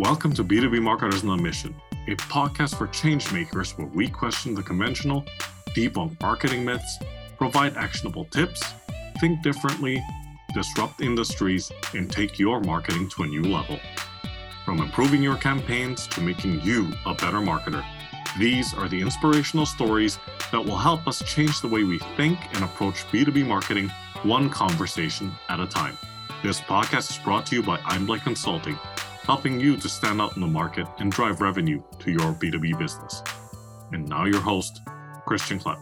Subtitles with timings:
[0.00, 1.74] Welcome to B2B Marketers on a Mission,
[2.08, 5.26] a podcast for changemakers where we question the conventional,
[5.76, 6.98] debunk marketing myths,
[7.36, 8.62] provide actionable tips,
[9.20, 10.02] think differently,
[10.54, 13.78] disrupt industries, and take your marketing to a new level.
[14.64, 17.84] From improving your campaigns to making you a better marketer,
[18.38, 20.18] these are the inspirational stories
[20.50, 23.90] that will help us change the way we think and approach B2B marketing
[24.22, 25.98] one conversation at a time.
[26.42, 28.78] This podcast is brought to you by Einblick Consulting,
[29.30, 33.22] helping you to stand out in the market and drive revenue to your B2B business.
[33.92, 34.80] And now, your host,
[35.24, 35.78] Christian Klepp.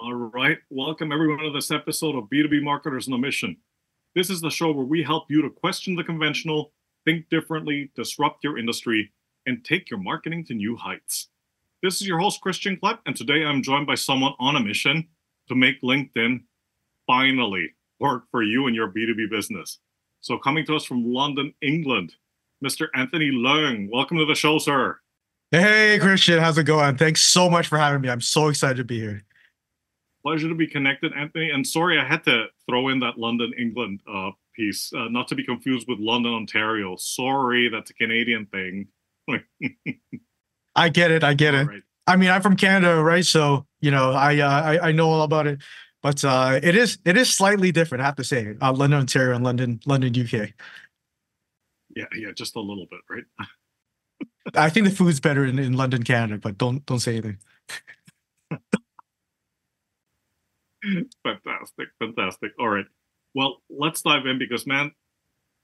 [0.00, 0.58] All right.
[0.70, 3.56] Welcome, everyone, to this episode of B2B Marketers on a Mission.
[4.14, 6.70] This is the show where we help you to question the conventional,
[7.04, 9.10] think differently, disrupt your industry,
[9.44, 11.30] and take your marketing to new heights.
[11.82, 15.08] This is your host, Christian Klepp, and today I'm joined by someone on a mission
[15.48, 16.44] to make LinkedIn
[17.08, 19.78] finally work for you and your B2B business.
[20.20, 22.14] So, coming to us from London, England,
[22.62, 22.88] Mr.
[22.94, 23.88] Anthony Leung.
[23.90, 24.98] Welcome to the show, sir.
[25.50, 26.96] Hey, Christian, how's it going?
[26.96, 28.10] Thanks so much for having me.
[28.10, 29.24] I'm so excited to be here.
[30.22, 31.50] Pleasure to be connected, Anthony.
[31.50, 35.34] And sorry, I had to throw in that London, England uh, piece, uh, not to
[35.34, 36.96] be confused with London, Ontario.
[36.96, 38.88] Sorry, that's a Canadian thing.
[40.76, 41.24] I get it.
[41.24, 41.66] I get it.
[41.66, 41.82] Right.
[42.06, 43.24] I mean, I'm from Canada, right?
[43.24, 45.60] So you know, I uh, I, I know all about it,
[46.04, 48.02] but uh, it is it is slightly different.
[48.02, 50.50] I have to say, uh, London, Ontario, and London, London, UK.
[51.96, 53.24] Yeah, yeah, just a little bit, right?
[54.54, 57.38] I think the food's better in, in London, Canada, but don't don't say anything.
[61.24, 62.52] fantastic, fantastic.
[62.60, 62.84] All right,
[63.34, 64.92] well, let's dive in because man,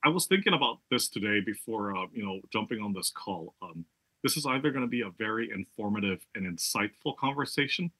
[0.02, 3.54] I was thinking about this today before uh, you know jumping on this call.
[3.60, 3.84] Um,
[4.22, 7.90] this is either going to be a very informative and insightful conversation,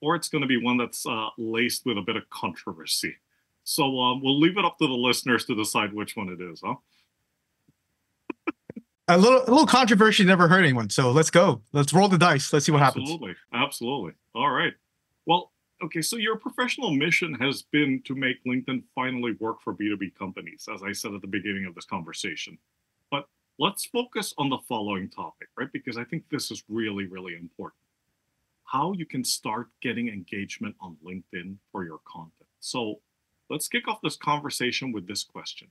[0.00, 3.14] or it's going to be one that's uh, laced with a bit of controversy.
[3.64, 6.62] So um, we'll leave it up to the listeners to decide which one it is,
[6.64, 6.76] huh?
[9.08, 10.88] a little, a little controversy never hurt anyone.
[10.90, 11.62] So let's go.
[11.72, 12.52] Let's roll the dice.
[12.52, 13.12] Let's see what absolutely.
[13.12, 13.36] happens.
[13.52, 14.12] Absolutely, absolutely.
[14.34, 14.72] All right.
[15.26, 15.52] Well,
[15.82, 16.02] okay.
[16.02, 20.82] So your professional mission has been to make LinkedIn finally work for B2B companies, as
[20.82, 22.58] I said at the beginning of this conversation
[23.10, 23.26] But
[23.58, 25.70] let's focus on the following topic, right?
[25.72, 27.78] Because I think this is really, really important.
[28.70, 32.48] How you can start getting engagement on LinkedIn for your content.
[32.60, 33.00] So
[33.48, 35.68] let's kick off this conversation with this question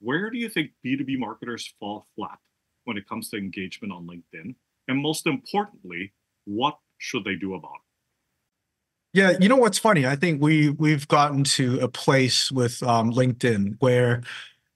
[0.00, 2.38] Where do you think B2B marketers fall flat
[2.84, 4.54] when it comes to engagement on LinkedIn?
[4.88, 6.12] And most importantly,
[6.44, 9.18] what should they do about it?
[9.18, 10.06] Yeah, you know what's funny?
[10.06, 14.22] I think we we've gotten to a place with um, LinkedIn where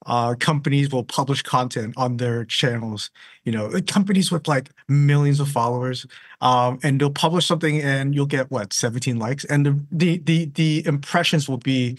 [0.07, 3.11] uh, companies will publish content on their channels.
[3.45, 6.07] You know, companies with like millions of followers,
[6.41, 10.45] um, and they'll publish something, and you'll get what 17 likes, and the the the,
[10.47, 11.99] the impressions will be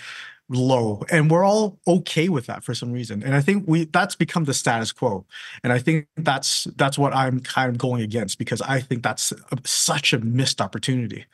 [0.50, 1.04] low.
[1.10, 3.24] And we're all okay with that for some reason.
[3.24, 5.26] And i think we that's become the status quo.
[5.64, 9.32] And i think that's that's what i'm kind of going against because i think that's
[9.32, 11.26] a, such a missed opportunity.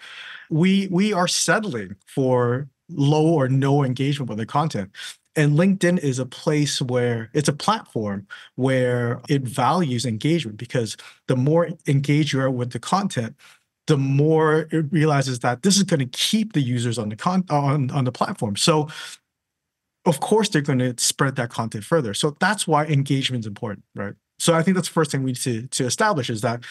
[0.50, 4.92] We we are settling for low or no engagement with the content
[5.40, 11.38] and LinkedIn is a place where it's a platform where it values engagement because the
[11.38, 13.38] more engaged you are with the content,
[13.88, 17.46] the more it realizes that this is going to keep the users on the con
[17.50, 18.58] on, on the platform.
[18.58, 18.90] So
[20.06, 22.14] of course they're going to spread that content further.
[22.14, 24.16] So that's why engagement is important, right?
[24.40, 26.66] So I think that's the first thing we need to, to establish is that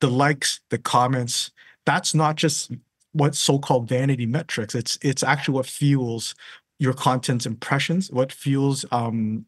[0.00, 1.50] the likes, the comments,
[1.84, 2.70] that's not just
[3.14, 4.76] what so-called vanity metrics.
[4.76, 6.36] It's it's actually what fuels
[6.78, 9.46] your content's impressions, what fuels um,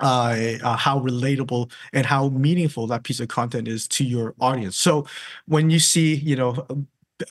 [0.00, 4.76] uh, uh, how relatable and how meaningful that piece of content is to your audience.
[4.76, 5.06] So
[5.46, 6.66] when you see, you know,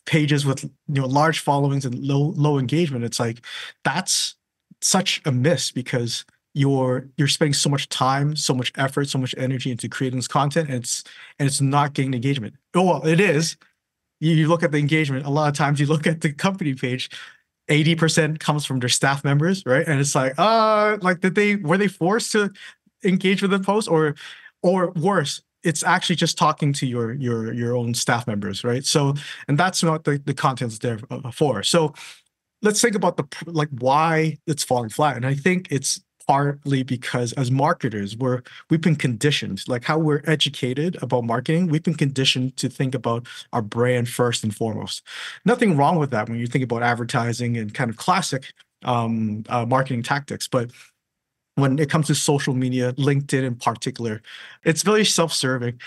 [0.05, 3.43] pages with you know large followings and low low engagement, it's like
[3.83, 4.35] that's
[4.81, 9.35] such a miss because you're you're spending so much time, so much effort, so much
[9.37, 11.03] energy into creating this content, and it's
[11.39, 12.55] and it's not getting engagement.
[12.75, 13.57] Oh well, it is.
[14.19, 15.25] You, you look at the engagement.
[15.25, 17.09] A lot of times, you look at the company page
[17.69, 19.87] 80% comes from their staff members, right?
[19.87, 22.51] And it's like, uh, like did they were they forced to
[23.03, 24.15] engage with the post or
[24.61, 28.85] or worse, it's actually just talking to your your your own staff members, right?
[28.85, 29.13] So
[29.47, 30.99] and that's not the, the content's there
[31.33, 31.63] for.
[31.63, 31.93] So
[32.61, 35.15] let's think about the like why it's falling flat.
[35.15, 40.21] And I think it's partly because as marketers we're we've been conditioned like how we're
[40.27, 45.01] educated about marketing we've been conditioned to think about our brand first and foremost.
[45.43, 48.53] Nothing wrong with that when you think about advertising and kind of classic
[48.83, 50.69] um, uh, marketing tactics but
[51.55, 54.21] when it comes to social media linkedin in particular
[54.63, 55.81] it's very self-serving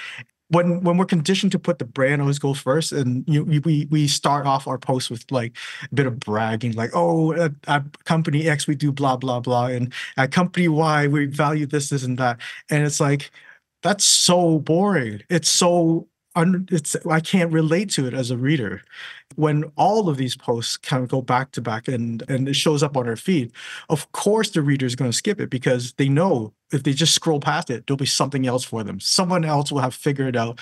[0.53, 4.07] when when we're conditioned to put the brand always go first, and you, we we
[4.09, 5.57] start off our posts with like
[5.91, 9.67] a bit of bragging, like, "Oh, at, at company X we do blah blah blah,
[9.67, 12.39] and at company Y we value this, this, and that,"
[12.71, 13.31] and it's like
[13.83, 15.23] that's so boring.
[15.31, 18.83] It's so it's I can't relate to it as a reader.
[19.37, 22.83] When all of these posts kind of go back to back and and it shows
[22.83, 23.53] up on our feed,
[23.89, 27.15] of course the reader is going to skip it because they know if they just
[27.15, 29.01] scroll past it, there'll be something else for them.
[29.01, 30.59] Someone else will have figured out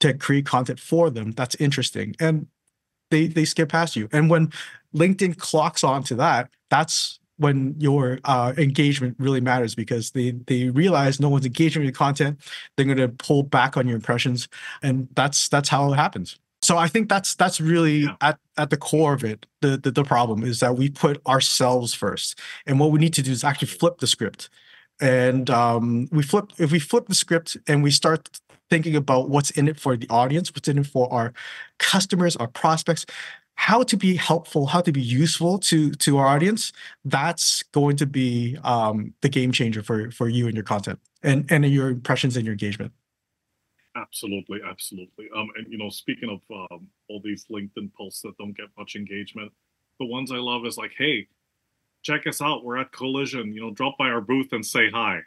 [0.00, 2.46] to create content for them that's interesting, and
[3.10, 4.08] they they skip past you.
[4.12, 4.52] And when
[4.94, 11.20] LinkedIn clocks onto that, that's when your uh, engagement really matters because they they realize
[11.20, 12.38] no one's engaging with your content.
[12.76, 14.48] They're going to pull back on your impressions
[14.82, 16.38] and that's that's how it happens.
[16.62, 18.16] So i think that's that's really yeah.
[18.22, 21.92] at at the core of it the, the the problem is that we put ourselves
[21.92, 24.48] first and what we need to do is actually flip the script.
[25.00, 28.40] And um, we flip if we flip the script and we start
[28.70, 31.32] thinking about what's in it for the audience what's in it for our
[31.78, 33.04] customers our prospects
[33.56, 36.72] how to be helpful, how to be useful to to our audience,
[37.04, 41.50] that's going to be um, the game changer for for you and your content and
[41.50, 42.92] and your impressions and your engagement.
[43.96, 45.28] Absolutely, absolutely.
[45.34, 46.40] Um, and you know, speaking of
[46.70, 49.52] um, all these LinkedIn posts that don't get much engagement,
[50.00, 51.28] the ones I love is like, hey,
[52.02, 52.64] check us out.
[52.64, 53.52] We're at Collision.
[53.52, 55.20] You know, drop by our booth and say hi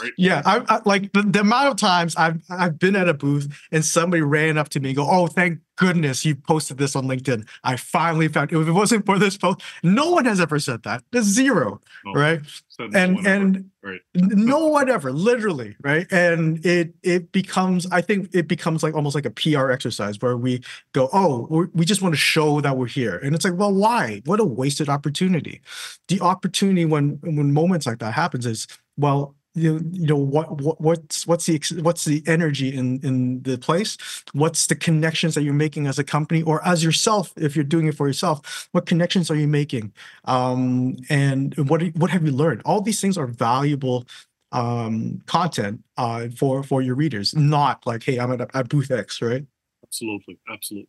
[0.00, 0.12] right?
[0.16, 3.52] Yeah, I, I like the, the, amount of times I've I've been at a booth
[3.70, 7.06] and somebody ran up to me and go, "Oh, thank goodness you posted this on
[7.06, 7.46] LinkedIn.
[7.62, 8.58] I finally found it.
[8.58, 11.02] If it wasn't for this post, no one has ever said that.
[11.10, 12.40] There's zero, no, right?
[12.78, 14.00] and no and right.
[14.14, 16.10] no one ever, literally, right?
[16.10, 20.36] And it it becomes, I think, it becomes like almost like a PR exercise where
[20.36, 20.62] we
[20.92, 24.22] go, "Oh, we just want to show that we're here," and it's like, well, why?
[24.24, 25.60] What a wasted opportunity.
[26.08, 28.66] The opportunity when when moments like that happens is
[28.96, 33.96] well you, know what, what what's what's the what's the energy in in the place?
[34.32, 37.86] What's the connections that you're making as a company or as yourself if you're doing
[37.86, 39.92] it for yourself what connections are you making?
[40.24, 42.62] Um, and what what have you learned?
[42.64, 44.06] All these things are valuable
[44.50, 49.22] um, content uh, for for your readers not like hey i'm at, at booth x
[49.22, 49.44] right?
[49.84, 50.88] Absolutely absolutely.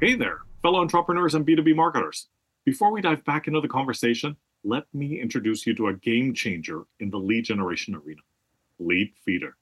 [0.00, 2.28] Hey there fellow entrepreneurs and b2b marketers.
[2.64, 4.36] Before we dive back into the conversation
[4.66, 8.20] let me introduce you to a game changer in the lead generation arena
[8.80, 9.56] Lead Feeder.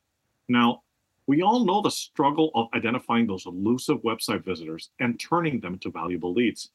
[0.48, 0.82] Now,
[1.26, 5.90] we all know the struggle of identifying those elusive website visitors and turning them into
[5.90, 6.70] valuable leads.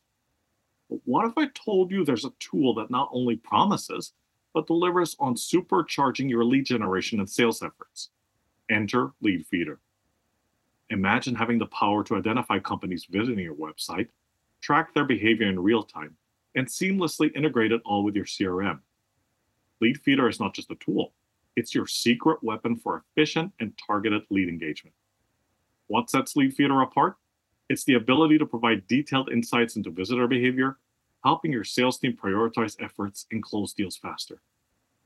[0.90, 4.14] But what if I told you there's a tool that not only promises,
[4.54, 8.10] but delivers on supercharging your lead generation and sales efforts?
[8.70, 9.78] Enter Leadfeeder.
[10.92, 14.08] Imagine having the power to identify companies visiting your website,
[14.62, 16.16] track their behavior in real time,
[16.56, 18.80] and seamlessly integrate it all with your CRM.
[19.82, 21.14] Leadfeeder is not just a tool,
[21.56, 24.96] it's your secret weapon for efficient and targeted lead engagement.
[25.88, 27.16] What sets Leadfeeder apart?
[27.70, 30.78] It's the ability to provide detailed insights into visitor behavior,
[31.24, 34.42] helping your sales team prioritize efforts and close deals faster.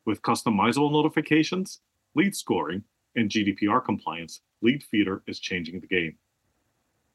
[0.05, 1.79] With customizable notifications,
[2.15, 2.83] lead scoring,
[3.15, 6.17] and GDPR compliance, Leadfeeder is changing the game.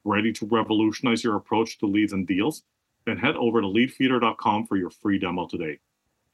[0.04, 2.62] Ready to revolutionize your approach to leads and deals?
[3.08, 5.78] Then head over to leadfeeder.com for your free demo today.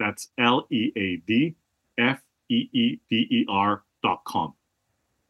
[0.01, 1.55] That's L E A D
[1.99, 4.55] F E E D E R.com.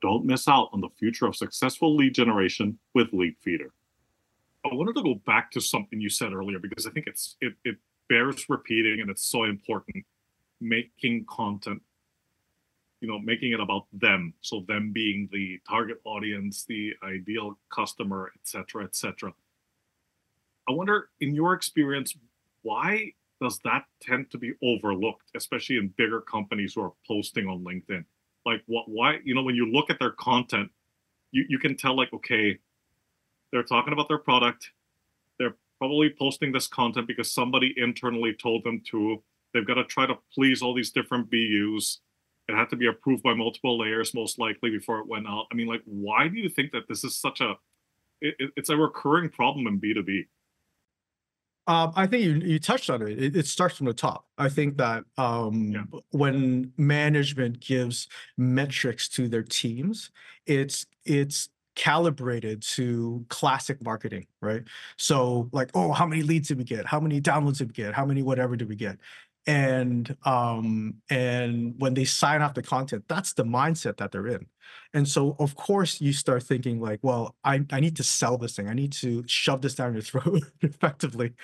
[0.01, 3.69] Don't miss out on the future of successful lead generation with Leadfeeder.
[4.65, 7.55] I wanted to go back to something you said earlier because I think it's it,
[7.65, 7.77] it
[8.09, 10.05] bears repeating and it's so important.
[10.61, 11.83] Making content,
[13.01, 14.33] you know, making it about them.
[14.41, 19.35] So them being the target audience, the ideal customer, etc., etc
[20.69, 22.17] I wonder, in your experience,
[22.63, 27.65] why does that tend to be overlooked, especially in bigger companies who are posting on
[27.65, 28.05] LinkedIn?
[28.47, 28.89] Like, what?
[28.89, 29.19] Why?
[29.25, 30.71] You know, when you look at their content,
[31.33, 32.59] you you can tell like, okay,
[33.53, 34.71] they're talking about their product.
[35.39, 39.23] They're probably posting this content because somebody internally told them to.
[39.53, 42.01] They've got to try to please all these different BUs.
[42.49, 45.47] It had to be approved by multiple layers, most likely, before it went out.
[45.51, 47.55] I mean, like, why do you think that this is such a?
[48.21, 50.25] It, it's a recurring problem in B two B.
[51.67, 53.23] Um, I think you you touched on it.
[53.23, 53.37] it.
[53.37, 53.47] it.
[53.47, 54.27] starts from the top.
[54.37, 56.01] I think that um, yeah.
[56.11, 60.11] when management gives metrics to their teams,
[60.47, 64.63] it's it's calibrated to classic marketing, right?
[64.97, 66.87] So like, oh, how many leads did we get?
[66.87, 67.95] How many downloads did we get?
[67.95, 68.99] How many whatever did we get?
[69.47, 74.47] And um, and when they sign off the content, that's the mindset that they're in.
[74.95, 78.57] And so, of course, you start thinking like, well, I, I need to sell this
[78.57, 78.69] thing.
[78.69, 81.35] I need to shove this down your throat effectively.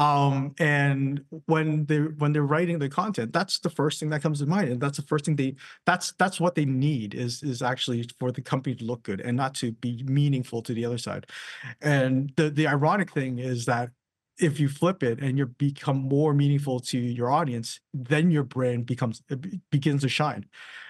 [0.00, 4.38] Um, and when they're when they're writing the content, that's the first thing that comes
[4.38, 7.60] to mind, and that's the first thing they that's that's what they need is is
[7.60, 10.96] actually for the company to look good and not to be meaningful to the other
[10.96, 11.26] side.
[11.82, 13.90] And the the ironic thing is that
[14.40, 18.86] if you flip it and you become more meaningful to your audience, then your brand
[18.86, 19.22] becomes
[19.70, 20.46] begins to shine.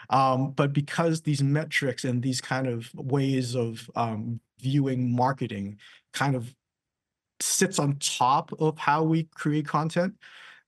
[0.08, 5.78] Um, but because these metrics and these kind of ways of um, viewing marketing
[6.12, 6.54] kind of
[7.40, 10.14] sits on top of how we create content,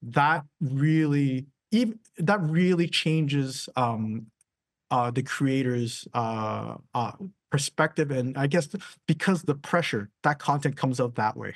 [0.02, 4.26] that really even that really changes um,
[4.90, 7.12] uh, the creator's uh, uh,
[7.50, 8.68] perspective, and I guess
[9.06, 11.54] because the pressure that content comes out that way.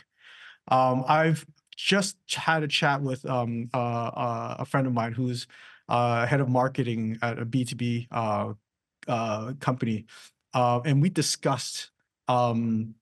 [0.69, 1.47] Um, I've
[1.77, 5.47] just had a chat with um, uh, uh, a friend of mine who's
[5.89, 8.55] uh, head of marketing at a B2B uh,
[9.07, 10.07] uh, company.
[10.55, 11.91] Uh, and we discussed
[12.29, 12.95] um,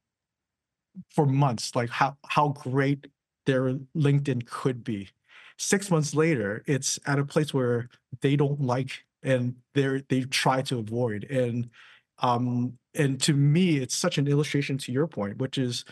[1.11, 3.07] for months like how, how great
[3.47, 5.09] their LinkedIn could be.
[5.57, 7.89] Six months later, it's at a place where
[8.21, 11.25] they don't like and they're they try to avoid.
[11.25, 11.71] And
[12.19, 15.85] um, and to me, it's such an illustration to your point, which is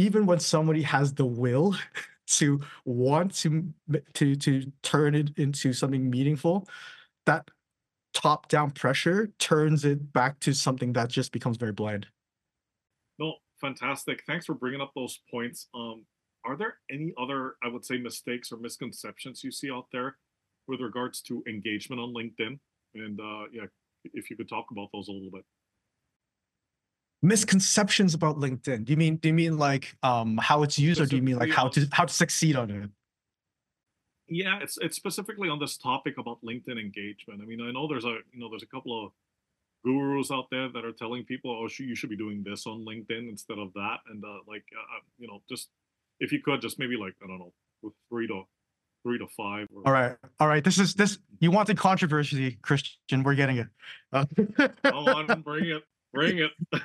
[0.00, 1.76] even when somebody has the will
[2.26, 3.72] to want to
[4.14, 6.66] to to turn it into something meaningful,
[7.26, 7.50] that
[8.14, 12.06] top down pressure turns it back to something that just becomes very bland.
[13.18, 14.22] No, fantastic.
[14.26, 15.68] Thanks for bringing up those points.
[15.74, 16.06] Um,
[16.44, 20.16] are there any other, I would say, mistakes or misconceptions you see out there
[20.66, 22.58] with regards to engagement on LinkedIn?
[22.94, 23.66] And uh, yeah,
[24.14, 25.44] if you could talk about those a little bit
[27.22, 28.84] misconceptions about LinkedIn?
[28.84, 31.38] Do you mean do you mean like um, how it's used, or do you mean
[31.38, 32.90] like how to how to succeed on it?
[34.28, 37.40] Yeah, it's it's specifically on this topic about LinkedIn engagement.
[37.42, 39.12] I mean, I know there's a you know there's a couple of
[39.84, 43.28] gurus out there that are telling people, oh, you should be doing this on LinkedIn
[43.28, 45.68] instead of that, and uh, like uh, uh, you know, just
[46.20, 48.42] if you could, just maybe like I don't know, with three to
[49.02, 49.66] three to five.
[49.74, 49.82] Or...
[49.86, 50.62] All right, all right.
[50.62, 51.18] This is this.
[51.40, 53.22] You wanted controversy, Christian.
[53.22, 53.66] We're getting it.
[54.12, 54.26] Uh-
[54.84, 56.50] on, bring it, bring it.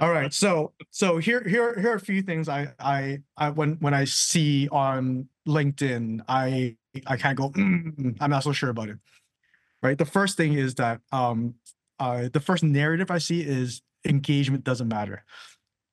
[0.00, 0.32] All right.
[0.32, 4.04] So so here here here are a few things I I, I when when I
[4.04, 6.76] see on LinkedIn, I
[7.06, 8.98] I kind of go, mm, I'm not so sure about it.
[9.82, 9.98] Right.
[9.98, 11.54] The first thing is that um
[11.98, 15.24] uh the first narrative I see is engagement doesn't matter.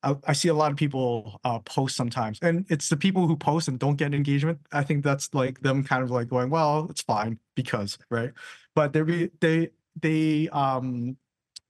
[0.04, 3.36] I, I see a lot of people uh, post sometimes, and it's the people who
[3.36, 4.60] post and don't get engagement.
[4.72, 8.32] I think that's like them kind of like going, well, it's fine because right,
[8.74, 9.70] but they they
[10.02, 11.18] they um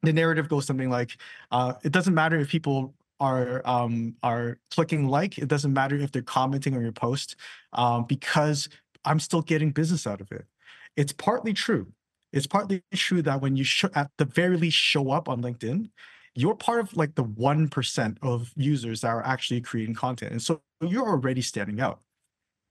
[0.03, 1.17] the narrative goes something like
[1.51, 6.12] uh, it doesn't matter if people are um, are clicking like it doesn't matter if
[6.12, 7.36] they're commenting on your post
[7.74, 8.67] um, because
[9.05, 10.46] i'm still getting business out of it.
[10.98, 11.88] It's partly true.
[12.34, 13.65] It's partly true that when you
[13.96, 15.89] at the very least show up on linkedin
[16.34, 20.62] you're part of like the 1% of users that are actually creating content and so
[20.79, 22.00] you're already standing out.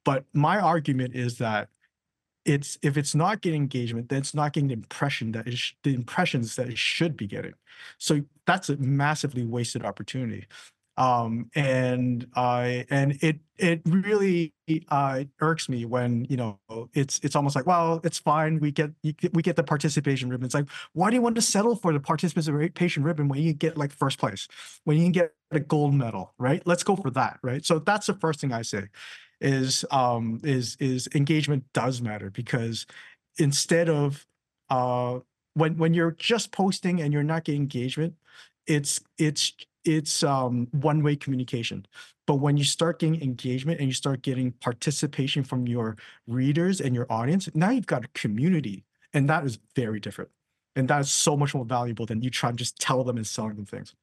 [0.04, 1.68] But my argument is that
[2.50, 5.74] it's if it's not getting engagement, then it's not getting the impression that it sh-
[5.84, 7.54] the impressions that it should be getting.
[7.98, 10.46] So that's a massively wasted opportunity.
[10.96, 14.52] Um, and I and it it really
[14.88, 16.58] uh, irks me when you know
[16.92, 18.90] it's it's almost like well it's fine we get,
[19.32, 20.44] we get the participation ribbon.
[20.44, 23.78] It's like why do you want to settle for the participation ribbon when you get
[23.78, 24.48] like first place
[24.84, 26.62] when you get a gold medal right?
[26.66, 27.64] Let's go for that right.
[27.64, 28.88] So that's the first thing I say
[29.40, 32.86] is um, is is engagement does matter because
[33.38, 34.26] instead of
[34.68, 35.20] uh,
[35.54, 38.14] when when you're just posting and you're not getting engagement,
[38.66, 39.52] it's it's
[39.84, 41.86] it's um, one way communication.
[42.26, 46.94] But when you start getting engagement and you start getting participation from your readers and
[46.94, 50.30] your audience, now you've got a community, and that is very different.
[50.76, 53.26] And that is so much more valuable than you try and just tell them and
[53.26, 53.94] selling them things.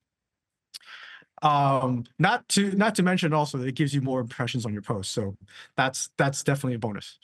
[1.44, 4.82] Um, not to not to mention also that it gives you more impressions on your
[4.82, 5.12] post.
[5.12, 5.36] So
[5.76, 7.20] that's that's definitely a bonus.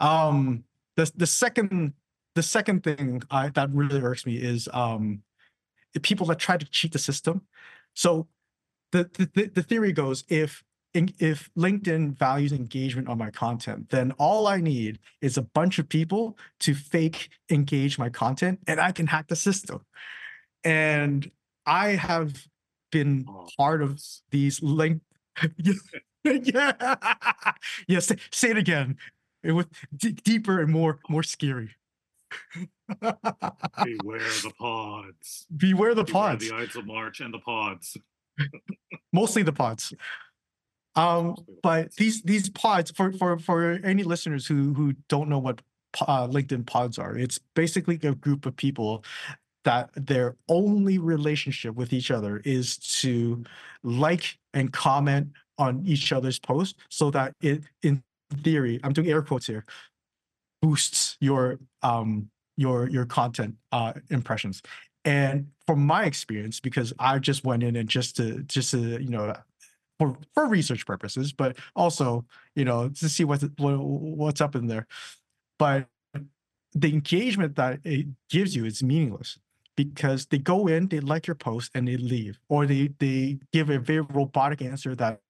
[0.00, 0.64] Um,
[0.96, 1.94] the the second
[2.34, 5.22] the second thing I, that really irks me is um,
[6.02, 7.42] people that try to cheat the system.
[7.94, 8.26] So
[8.92, 10.62] the the, the theory goes if
[10.94, 15.88] if LinkedIn values engagement on my content, then all I need is a bunch of
[15.88, 19.84] people to fake engage my content and I can hack the system.
[20.62, 21.30] And
[21.66, 22.46] I have
[22.94, 25.02] been oh, part of these link.
[26.24, 26.94] yeah,
[27.88, 27.98] yeah.
[27.98, 28.96] Say, say, it again,
[29.42, 31.70] with d- deeper and more more scary.
[33.00, 35.46] Beware the pods.
[35.54, 36.48] Beware the Beware pods.
[36.48, 37.96] The Ides of March and the pods.
[39.12, 39.92] Mostly the pods.
[40.96, 45.60] Um, but these these pods for for for any listeners who who don't know what
[46.00, 49.04] uh, LinkedIn pods are, it's basically a group of people
[49.64, 53.44] that their only relationship with each other is to
[53.82, 55.28] like and comment
[55.58, 58.02] on each other's posts so that it in
[58.42, 59.64] theory i'm doing air quotes here
[60.64, 64.62] boosts your um your your content uh impressions.
[65.04, 69.10] And from my experience because i just went in and just to just to you
[69.10, 69.34] know
[69.98, 72.24] for for research purposes but also
[72.56, 74.86] you know to see what's what, what's up in there.
[75.58, 75.86] But
[76.72, 79.38] the engagement that it gives you is meaningless
[79.76, 83.70] because they go in, they like your post, and they leave, or they they give
[83.70, 85.20] a very robotic answer that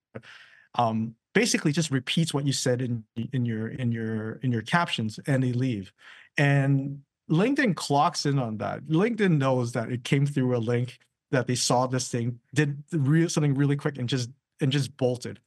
[0.76, 5.18] um, basically just repeats what you said in in your in your in your captions,
[5.26, 5.92] and they leave.
[6.36, 8.84] And LinkedIn clocks in on that.
[8.86, 10.98] LinkedIn knows that it came through a link
[11.30, 15.40] that they saw this thing, did real something really quick, and just and just bolted.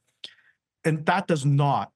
[0.84, 1.92] And that does not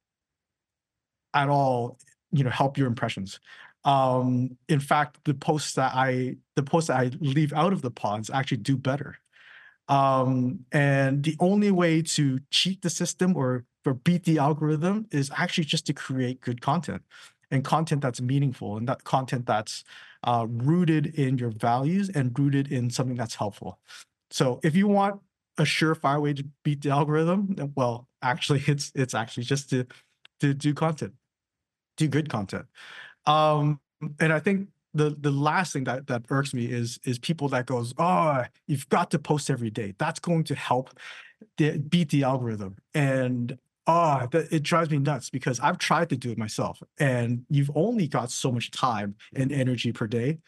[1.33, 1.97] at all,
[2.31, 3.39] you know, help your impressions.
[3.85, 7.91] Um, in fact, the posts that I the posts that I leave out of the
[7.91, 9.17] pods actually do better.
[9.89, 15.29] Um, and the only way to cheat the system or or beat the algorithm is
[15.35, 17.01] actually just to create good content
[17.51, 19.83] and content that's meaningful and that content that's
[20.23, 23.77] uh, rooted in your values and rooted in something that's helpful.
[24.31, 25.19] So if you want
[25.57, 29.85] a surefire way to beat the algorithm, well, actually, it's it's actually just to
[30.39, 31.13] to do content,
[31.97, 32.65] do good content.
[33.25, 33.79] Um,
[34.19, 37.65] and I think the the last thing that that irks me is is people that
[37.65, 39.93] goes, oh, you've got to post every day.
[39.97, 40.97] That's going to help
[41.57, 42.77] the, beat the algorithm.
[42.93, 47.71] And oh, it drives me nuts because I've tried to do it myself, and you've
[47.75, 50.39] only got so much time and energy per day.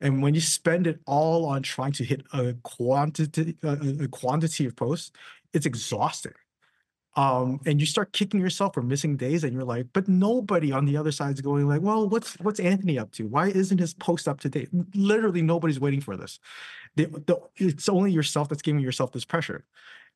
[0.00, 4.66] And when you spend it all on trying to hit a quantity a, a quantity
[4.66, 5.10] of posts,
[5.52, 6.32] it's exhausting
[7.16, 10.84] um, and you start kicking yourself for missing days and you're like but nobody on
[10.84, 13.26] the other side is going like well what's what's anthony up to?
[13.26, 14.68] Why isn't his post up to date?
[14.94, 16.38] Literally nobody's waiting for this.
[16.96, 19.64] The, the, it's only yourself that's giving yourself this pressure.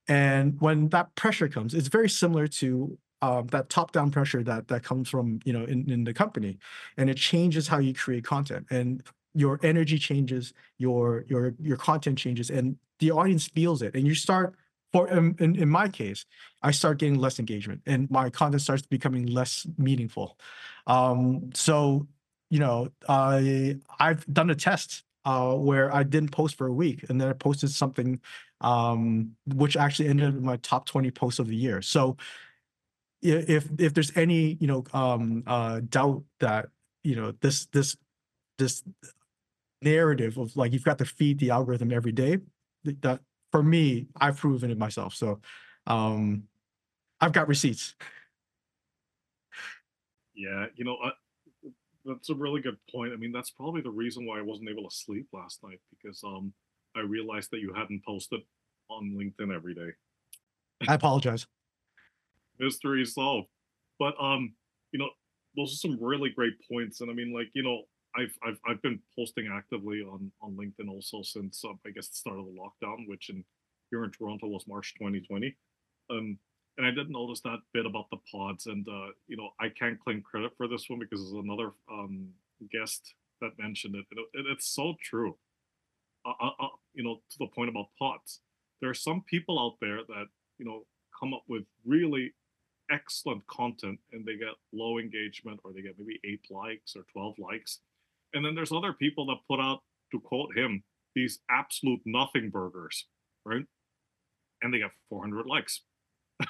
[0.08, 4.82] And when that pressure comes it's very similar to um, that top-down pressure that that
[4.82, 6.58] comes from you know in, in the company
[6.96, 9.02] and it changes how you create content and
[9.34, 14.14] your energy changes your your your content changes and the audience feels it and you
[14.14, 14.54] start
[14.92, 16.24] for in, in, in, my case,
[16.62, 20.38] I start getting less engagement and my content starts becoming less meaningful.
[20.86, 22.06] Um, so,
[22.50, 27.04] you know, I I've done a test uh, where I didn't post for a week
[27.08, 28.20] and then I posted something
[28.60, 31.82] um, which actually ended up in my top 20 posts of the year.
[31.82, 32.16] So
[33.22, 36.66] if if there's any, you know, um, uh, doubt that,
[37.04, 37.96] you know, this this
[38.58, 38.82] this
[39.80, 42.38] narrative of like you've got to feed the algorithm every day,
[42.84, 43.20] that
[43.52, 45.14] for me, I've proven it myself.
[45.14, 45.40] So
[45.86, 46.44] um,
[47.20, 47.94] I've got receipts.
[50.34, 51.10] Yeah, you know, uh,
[52.04, 53.12] that's a really good point.
[53.12, 56.24] I mean, that's probably the reason why I wasn't able to sleep last night because
[56.24, 56.52] um,
[56.96, 58.40] I realized that you hadn't posted
[58.88, 59.90] on LinkedIn every day.
[60.88, 61.46] I apologize.
[62.58, 63.48] Mystery solved.
[63.98, 64.54] But um,
[64.90, 65.10] you know,
[65.56, 67.02] those are some really great points.
[67.02, 67.82] And I mean, like, you know,
[68.16, 72.16] I've I've I've been posting actively on on LinkedIn also since uh, I guess the
[72.16, 73.44] start of the lockdown, which in
[73.90, 75.54] here in Toronto was March 2020.
[76.10, 76.38] Um,
[76.78, 80.00] and I did notice that bit about the pods, and uh, you know I can't
[80.00, 82.28] claim credit for this one because there's another um,
[82.70, 84.04] guest that mentioned it.
[84.34, 85.36] it it's so true.
[86.24, 88.40] Uh, uh, uh, you know, to the point about pods,
[88.80, 90.26] there are some people out there that
[90.58, 90.84] you know
[91.18, 92.32] come up with really
[92.90, 97.38] excellent content and they get low engagement or they get maybe eight likes or 12
[97.38, 97.78] likes
[98.34, 99.80] and then there's other people that put out,
[100.12, 100.82] to quote him,
[101.14, 103.06] these absolute nothing burgers,
[103.44, 103.64] right?
[104.62, 105.82] And they got 400 likes.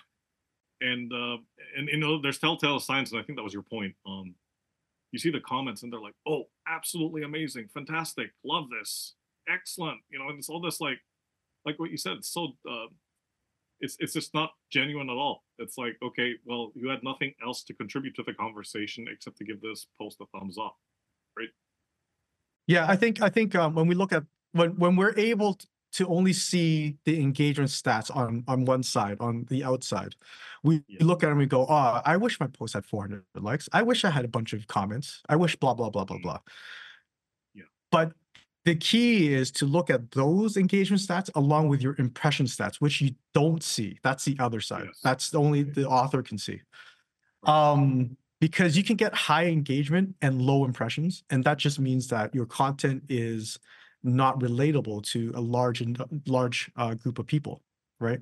[0.81, 1.39] and uh,
[1.77, 3.95] and you know, there's telltale signs, and I think that was your point.
[4.07, 4.35] Um,
[5.11, 9.15] you see the comments, and they're like, "Oh, absolutely amazing, fantastic, love this,
[9.49, 10.99] excellent." You know, and it's all this like,
[11.67, 12.19] like what you said.
[12.19, 12.87] It's so, uh,
[13.81, 15.45] it's it's just not genuine at all.
[15.59, 19.45] It's like, okay, well, you had nothing else to contribute to the conversation except to
[19.45, 20.77] give this post a thumbs up?
[22.73, 25.59] Yeah, I think I think um, when we look at when when we're able
[25.93, 30.15] to only see the engagement stats on on one side on the outside,
[30.63, 31.05] we yeah.
[31.05, 33.69] look at it and we go, "Oh, I wish my post had 400 likes.
[33.75, 35.23] I wish I had a bunch of comments.
[35.29, 36.23] I wish blah blah blah blah mm.
[36.23, 36.39] blah."
[37.55, 37.65] Yeah.
[37.91, 38.13] But
[38.65, 43.03] the key is to look at those engagement stats along with your impression stats, which
[43.03, 43.99] you don't see.
[44.03, 44.87] That's the other side.
[44.87, 45.01] Yes.
[45.03, 46.63] That's only the author can see.
[47.45, 52.35] Um, because you can get high engagement and low impressions and that just means that
[52.35, 53.57] your content is
[54.03, 55.81] not relatable to a large
[56.27, 57.63] large uh, group of people
[58.01, 58.19] right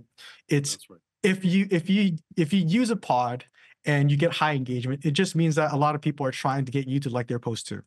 [0.48, 1.00] it's right.
[1.22, 3.46] if you if you if you use a pod
[3.86, 6.66] and you get high engagement it just means that a lot of people are trying
[6.66, 7.82] to get you to like their post too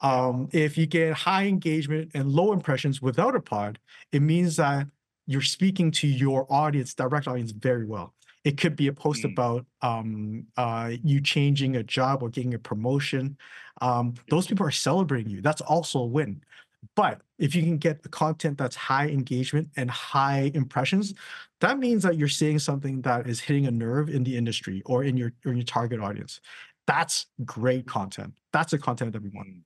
[0.00, 3.80] um, if you get high engagement and low impressions without a pod
[4.12, 4.86] it means that
[5.26, 8.14] you're speaking to your audience, direct audience, very well.
[8.44, 9.32] It could be a post Mm.
[9.32, 13.36] about um, uh, you changing a job or getting a promotion.
[13.80, 15.40] Um, those people are celebrating you.
[15.40, 16.42] That's also a win.
[16.96, 21.14] But if you can get the content that's high engagement and high impressions,
[21.60, 25.04] that means that you're saying something that is hitting a nerve in the industry or
[25.04, 26.40] in your or in your target audience.
[26.86, 28.34] That's great content.
[28.52, 29.48] That's the content that we want.
[29.48, 29.62] Mm.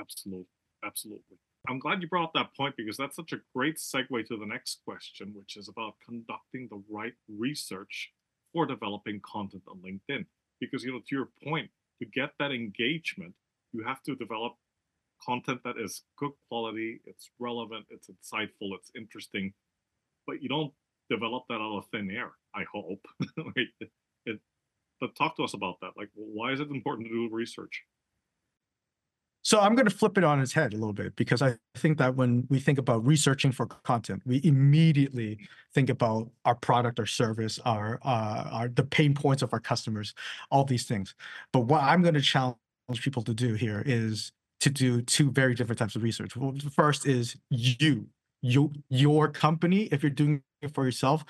[0.00, 0.46] Absolutely.
[0.84, 1.36] Absolutely.
[1.68, 4.80] I'm glad you brought that point because that's such a great segue to the next
[4.86, 8.10] question, which is about conducting the right research
[8.52, 10.24] for developing content on LinkedIn.
[10.60, 13.34] Because, you know, to your point, to get that engagement,
[13.72, 14.54] you have to develop
[15.24, 19.52] content that is good quality, it's relevant, it's insightful, it's interesting,
[20.26, 20.72] but you don't
[21.10, 23.04] develop that out of thin air, I hope.
[23.56, 24.40] it,
[25.00, 25.92] but talk to us about that.
[25.96, 27.84] Like, why is it important to do research?
[29.42, 31.98] So I'm going to flip it on its head a little bit because I think
[31.98, 35.38] that when we think about researching for content, we immediately
[35.72, 40.12] think about our product, our service, our uh, our the pain points of our customers,
[40.50, 41.14] all these things.
[41.52, 42.56] But what I'm going to challenge
[43.00, 46.36] people to do here is to do two very different types of research.
[46.36, 48.06] Well, the first is you,
[48.42, 49.82] you, your company.
[49.92, 51.24] If you're doing it for yourself,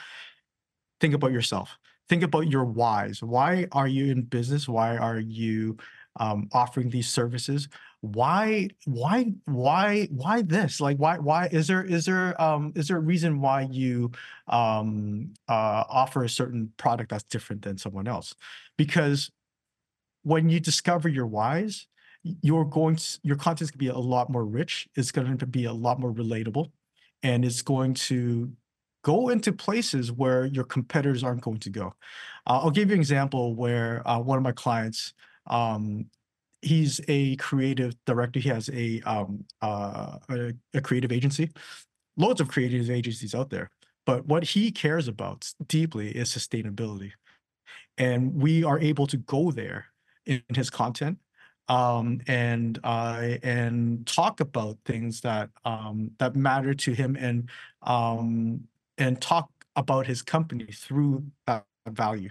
[1.00, 1.78] think about yourself.
[2.08, 3.22] Think about your whys.
[3.22, 4.66] Why are you in business?
[4.66, 5.76] Why are you
[6.18, 7.68] um, offering these services?
[8.00, 10.80] Why, why, why, why this?
[10.80, 14.12] Like, why, why is there is there um, is there a reason why you
[14.46, 18.34] um, uh, offer a certain product that's different than someone else?
[18.76, 19.32] Because
[20.22, 21.88] when you discover your whys,
[22.22, 24.88] you're going to, your content's gonna be a lot more rich.
[24.94, 26.70] It's going to be a lot more relatable,
[27.22, 28.52] and it's going to
[29.02, 31.94] go into places where your competitors aren't going to go.
[32.46, 35.14] Uh, I'll give you an example where uh, one of my clients,
[35.46, 36.06] um,
[36.62, 38.40] he's a creative director.
[38.40, 41.50] He has a, um, uh, a a creative agency.
[42.16, 43.70] Loads of creative agencies out there,
[44.04, 47.12] but what he cares about deeply is sustainability,
[47.96, 49.86] and we are able to go there
[50.26, 51.18] in his content
[51.68, 57.48] um, and uh, and talk about things that um, that matter to him and
[57.82, 58.60] um,
[58.96, 62.30] and talk about his company through that value.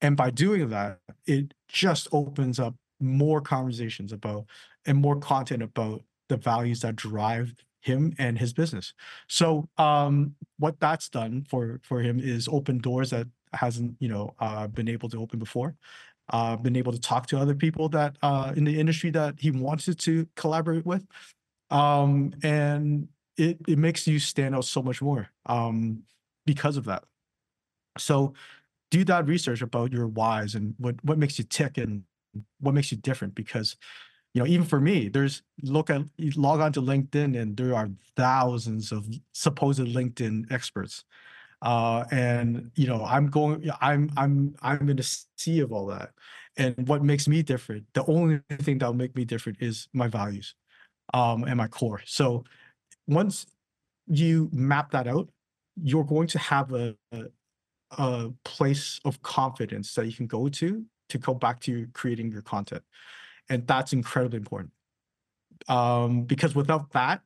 [0.00, 4.46] And by doing that, it just opens up more conversations about
[4.86, 8.92] and more content about the values that drive him and his business.
[9.28, 14.34] So um, what that's done for for him is open doors that hasn't you know
[14.40, 15.74] uh, been able to open before.
[16.28, 19.52] Uh, been able to talk to other people that uh, in the industry that he
[19.52, 21.06] wanted to collaborate with,
[21.70, 26.02] um, and it it makes you stand out so much more um,
[26.44, 27.04] because of that.
[27.96, 28.34] So
[28.90, 32.02] do that research about your whys and what what makes you tick and
[32.60, 33.34] what makes you different?
[33.34, 33.76] Because
[34.34, 36.02] you know even for me there's look at
[36.36, 41.04] log on to linkedin and there are thousands of supposed linkedin experts.
[41.62, 45.02] Uh and you know i'm going i'm i'm i'm in a
[45.36, 46.10] sea of all that.
[46.58, 50.54] And what makes me different the only thing that'll make me different is my values
[51.14, 52.02] um and my core.
[52.04, 52.44] So
[53.06, 53.46] once
[54.06, 55.28] you map that out
[55.82, 57.24] you're going to have a, a
[57.98, 62.42] a place of confidence that you can go to to go back to creating your
[62.42, 62.82] content
[63.48, 64.72] and that's incredibly important
[65.68, 67.22] um, because without that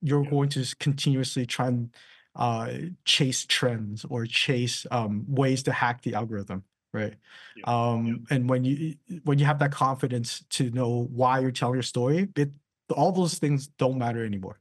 [0.00, 0.30] you're Yeah.
[0.30, 1.94] going to just continuously try and
[2.36, 2.72] uh,
[3.04, 7.14] chase trends or chase um, ways to hack the algorithm right
[7.54, 8.94] Yeah, um, and when you
[9.24, 12.50] when you have that confidence to know why you're telling your story it
[12.96, 14.58] all those things don't matter anymore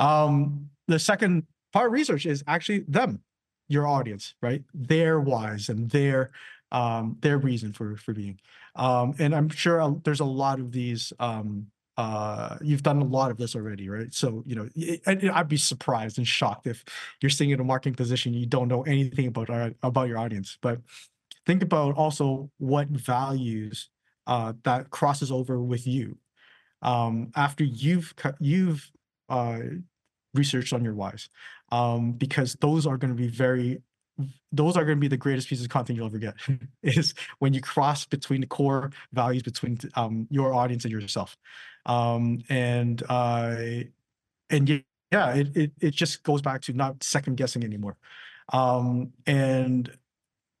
[0.00, 3.20] um, the second part of research is actually them
[3.68, 4.62] your audience, right?
[4.74, 6.30] Their whys and their
[6.72, 8.38] um, their reason for for being.
[8.76, 11.12] Um, and I'm sure uh, there's a lot of these.
[11.18, 14.12] Um, uh, you've done a lot of this already, right?
[14.12, 14.68] So you know,
[15.06, 16.84] I'd be surprised and shocked if
[17.20, 20.58] you're sitting in a marketing position you don't know anything about our, about your audience.
[20.60, 20.80] But
[21.46, 23.90] think about also what values
[24.26, 26.18] uh, that crosses over with you
[26.82, 28.90] um, after you've you've
[29.28, 29.60] uh,
[30.34, 31.28] researched on your whys
[31.72, 33.80] um, because those are going to be very
[34.52, 36.34] those are going to be the greatest pieces of content you'll ever get
[36.82, 41.36] is when you cross between the core values between um, your audience and yourself
[41.86, 43.56] um, and uh,
[44.50, 47.96] and yeah it, it it just goes back to not second guessing anymore
[48.52, 49.90] um, and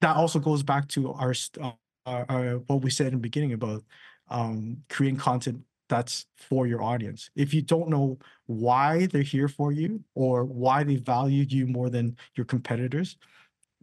[0.00, 1.72] that also goes back to our, uh,
[2.06, 3.82] our, our what we said in the beginning about
[4.28, 7.30] um, creating content that's for your audience.
[7.36, 11.90] If you don't know why they're here for you or why they value you more
[11.90, 13.16] than your competitors,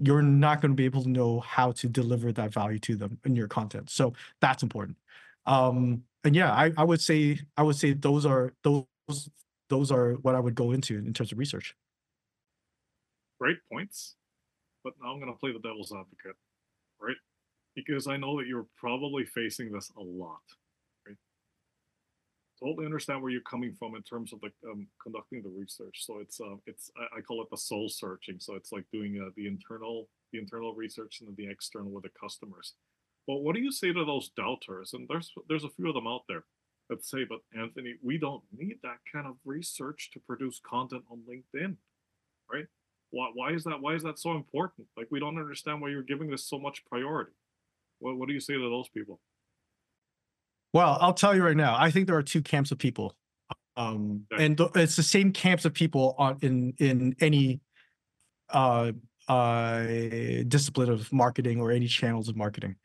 [0.04, 3.20] you're not going to be able to know how to deliver that value to them
[3.26, 3.90] in your content.
[3.90, 4.98] So that's important.
[5.46, 8.86] Um, and yeah, I, I would say I would say those are those
[9.70, 11.76] those are what I would go into in terms of research.
[13.40, 14.16] great points,
[14.84, 16.38] but now I'm going to play the devil's advocate,
[17.02, 17.16] right?
[17.76, 20.42] Because I know that you're probably facing this a lot?
[22.64, 26.06] Totally understand where you're coming from in terms of like um, conducting the research.
[26.06, 28.38] So it's uh, it's I, I call it the soul searching.
[28.40, 32.12] So it's like doing uh, the internal the internal research and the external with the
[32.20, 32.74] customers.
[33.28, 34.94] But what do you say to those doubters?
[34.94, 36.44] And there's there's a few of them out there
[36.90, 41.22] that say, but Anthony, we don't need that kind of research to produce content on
[41.30, 41.78] LinkedIn,
[42.52, 42.66] right?
[43.12, 43.82] Why, why is that?
[43.82, 44.88] Why is that so important?
[44.96, 47.32] Like we don't understand why you're giving this so much priority.
[48.00, 49.20] What what do you say to those people?
[50.74, 51.76] Well, I'll tell you right now.
[51.78, 53.16] I think there are two camps of people,
[53.76, 54.46] um, okay.
[54.46, 57.60] and th- it's the same camps of people on in in any
[58.50, 58.92] uh,
[59.28, 59.84] uh,
[60.48, 62.76] discipline of marketing or any channels of marketing.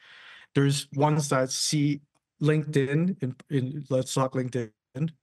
[0.55, 2.01] There's ones that see
[2.43, 4.71] LinkedIn, in, in let's talk LinkedIn.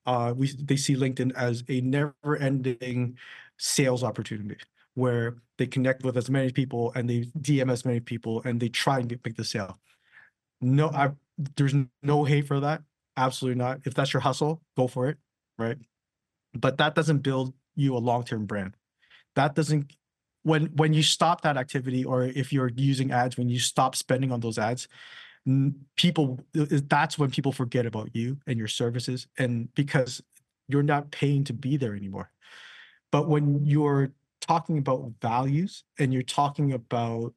[0.06, 3.18] Uh, we they see LinkedIn as a never-ending
[3.58, 4.58] sales opportunity
[4.96, 8.70] where they connect with as many people and they DM as many people and they
[8.70, 9.80] try and get, make the sale.
[10.62, 12.82] No, I there's no hate for that.
[13.18, 13.82] Absolutely not.
[13.86, 15.18] If that's your hustle, go for it,
[15.58, 15.78] right?
[16.54, 18.76] But that doesn't build you a long-term brand.
[19.36, 19.94] That doesn't
[20.44, 24.32] when when you stop that activity or if you're using ads when you stop spending
[24.32, 24.88] on those ads
[25.96, 30.22] people that's when people forget about you and your services and because
[30.68, 32.30] you're not paying to be there anymore
[33.12, 37.34] but when you're talking about values and you're talking about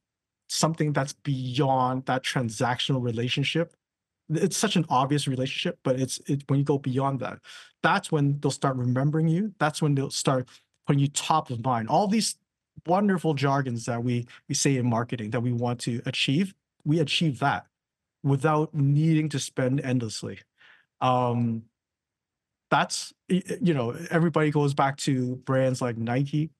[0.48, 3.74] something that's beyond that transactional relationship
[4.30, 7.38] it's such an obvious relationship but it's it, when you go beyond that
[7.82, 10.48] that's when they'll start remembering you that's when they'll start
[10.86, 12.36] putting you top of mind all these
[12.86, 17.38] wonderful jargons that we we say in marketing that we want to achieve we achieve
[17.40, 17.66] that
[18.26, 20.40] without needing to spend endlessly.
[21.00, 21.62] Um,
[22.70, 26.50] that's you know everybody goes back to brands like Nike.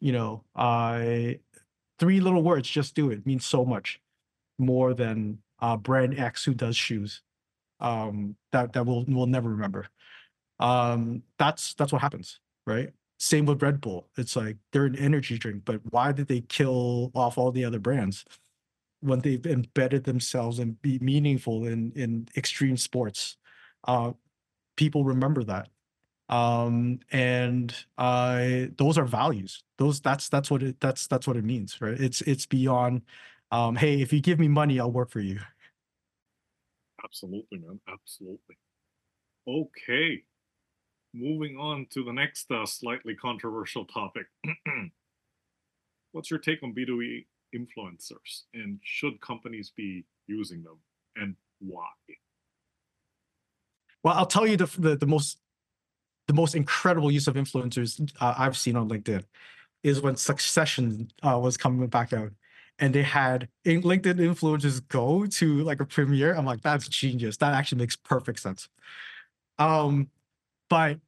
[0.00, 1.32] You know, uh,
[1.98, 4.00] three little words, just do it, means so much
[4.58, 7.22] more than uh, brand X who does shoes.
[7.80, 9.86] Um, that that we'll we'll never remember.
[10.60, 12.90] Um, that's that's what happens, right?
[13.18, 14.08] Same with Red Bull.
[14.18, 17.78] It's like they're an energy drink, but why did they kill off all the other
[17.78, 18.24] brands?
[19.02, 23.36] when they've embedded themselves and be meaningful in in extreme sports.
[23.84, 24.12] Uh,
[24.76, 25.68] people remember that,
[26.28, 29.64] um, and uh, those are values.
[29.76, 32.00] Those that's that's what it that's that's what it means, right?
[32.00, 33.02] It's it's beyond.
[33.52, 35.38] Um, hey, if you give me money, I'll work for you.
[37.04, 37.78] Absolutely, man.
[37.86, 38.56] Absolutely.
[39.46, 40.22] Okay.
[41.14, 44.26] Moving on to the next uh, slightly controversial topic.
[46.12, 50.78] What's your take on B2B influencers and should companies be using them
[51.16, 51.84] and why?
[54.02, 55.38] Well, I'll tell you the the, the most
[56.28, 59.24] the most incredible use of influencers uh, I've seen on LinkedIn
[59.82, 62.30] is when Succession uh, was coming back out,
[62.78, 66.34] and they had LinkedIn influencers go to like a premiere.
[66.34, 67.36] I'm like, that's genius.
[67.36, 68.68] That actually makes perfect sense.
[69.58, 70.10] Um,
[70.68, 70.98] but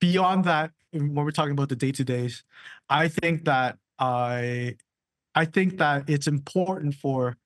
[0.00, 2.44] beyond that, when we're talking about the day to days,
[2.88, 4.76] I think that I
[5.34, 7.36] I think that it's important for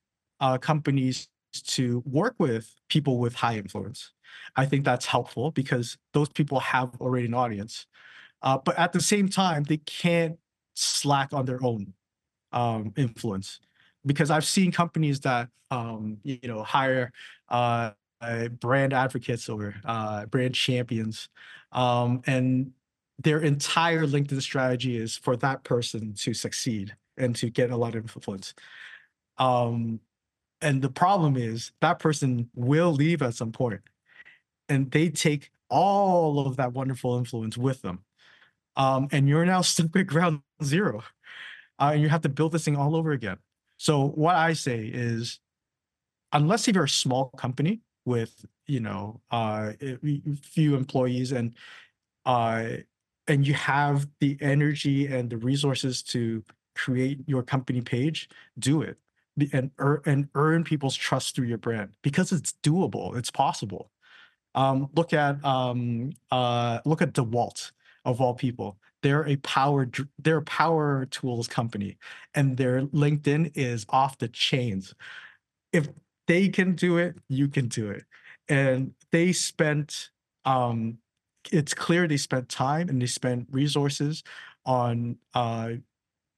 [0.40, 4.12] uh, companies to work with people with high influence.
[4.56, 7.86] I think that's helpful because those people have already an audience.
[8.42, 10.38] Uh, but at the same time, they can't
[10.74, 11.92] slack on their own
[12.52, 13.60] um, influence
[14.06, 17.12] because I've seen companies that um, you know hire
[17.48, 17.92] uh,
[18.60, 21.28] brand advocates or uh, brand champions,
[21.72, 22.72] um, and
[23.18, 27.94] their entire LinkedIn strategy is for that person to succeed and to get a lot
[27.94, 28.54] of influence.
[29.38, 30.00] Um,
[30.62, 33.80] and the problem is that person will leave at some point,
[34.68, 38.00] and they take all of that wonderful influence with them.
[38.76, 41.02] Um, and you're now stuck at ground zero,
[41.80, 43.38] uh, and you have to build this thing all over again.
[43.76, 45.40] So what I say is,
[46.32, 49.72] unless if you're a small company with you know uh,
[50.42, 51.54] few employees and
[52.26, 52.64] uh,
[53.26, 56.44] and you have the energy and the resources to
[56.76, 58.98] create your company page, do it
[59.52, 63.16] and earn and earn people's trust through your brand because it's doable.
[63.16, 63.90] It's possible.
[64.54, 67.72] Um, look at um, uh, look at DeWalt
[68.04, 68.78] of all people.
[69.02, 71.96] They're a power they're a power tools company,
[72.34, 74.94] and their LinkedIn is off the chains.
[75.72, 75.88] If
[76.26, 78.04] they can do it, you can do it.
[78.48, 80.10] And they spent
[80.44, 80.98] um,
[81.52, 84.22] it's clear they spent time and they spent resources
[84.66, 85.70] on uh,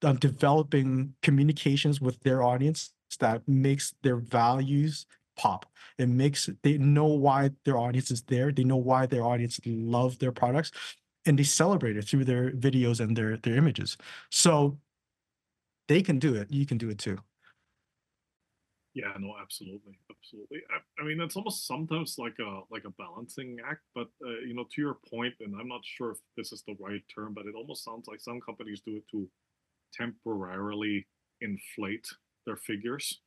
[0.03, 5.67] uh, developing communications with their audience that makes their values pop.
[5.99, 8.53] It makes they know why their audience is there.
[8.53, 10.73] They know why their audience love their products,
[11.27, 13.97] and they celebrate it through their videos and their their images.
[14.31, 14.79] So
[15.89, 17.19] they can do it, you can do it too.
[18.95, 20.59] Yeah, no, absolutely, absolutely.
[20.71, 24.55] I, I, mean, it's almost sometimes like a like a balancing act, but uh, you
[24.55, 27.47] know, to your point, and I'm not sure if this is the right term, but
[27.47, 29.27] it almost sounds like some companies do it to
[29.95, 31.07] temporarily
[31.41, 32.07] inflate
[32.45, 33.21] their figures,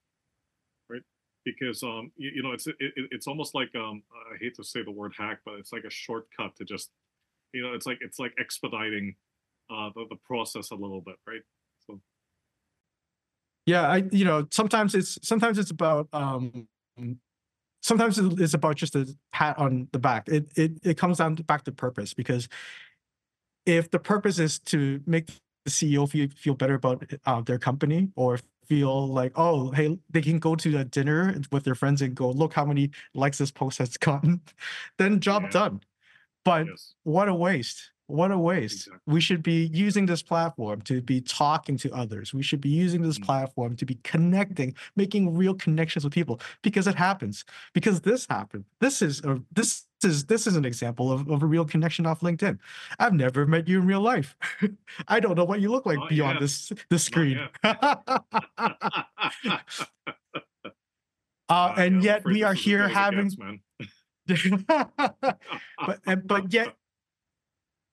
[0.87, 1.01] right?
[1.43, 4.83] Because um, you, you know, it's it, it's almost like um, I hate to say
[4.83, 6.91] the word hack, but it's like a shortcut to just,
[7.55, 9.15] you know, it's like it's like expediting
[9.71, 11.41] uh, the the process a little bit, right?
[13.65, 16.67] Yeah, I you know sometimes it's sometimes it's about um
[17.81, 20.27] sometimes it's about just a pat on the back.
[20.27, 22.47] It it it comes down to back to purpose because
[23.65, 25.27] if the purpose is to make
[25.65, 30.21] the CEO feel feel better about uh, their company or feel like oh hey they
[30.21, 33.51] can go to a dinner with their friends and go look how many likes this
[33.51, 34.41] post has gotten,
[34.99, 35.49] then job yeah.
[35.49, 35.81] done.
[36.45, 36.93] But yes.
[37.03, 38.87] what a waste what a waste.
[38.87, 39.13] Exactly.
[39.13, 42.35] We should be using this platform to be talking to others.
[42.35, 43.25] We should be using this mm-hmm.
[43.25, 47.45] platform to be connecting, making real connections with people because it happens.
[47.73, 48.65] Because this happened.
[48.79, 52.19] This is a this is this is an example of, of a real connection off
[52.19, 52.59] LinkedIn.
[52.99, 54.35] I've never met you in real life.
[55.07, 56.41] I don't know what you look like Not beyond yet.
[56.41, 57.39] this this screen.
[57.63, 57.83] uh,
[61.49, 63.31] and yet we are here having
[64.67, 66.75] but but yet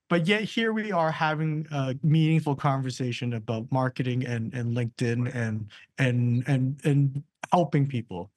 [0.09, 5.69] but yet here we are having a meaningful conversation about marketing and and LinkedIn and
[5.99, 8.31] and and and helping people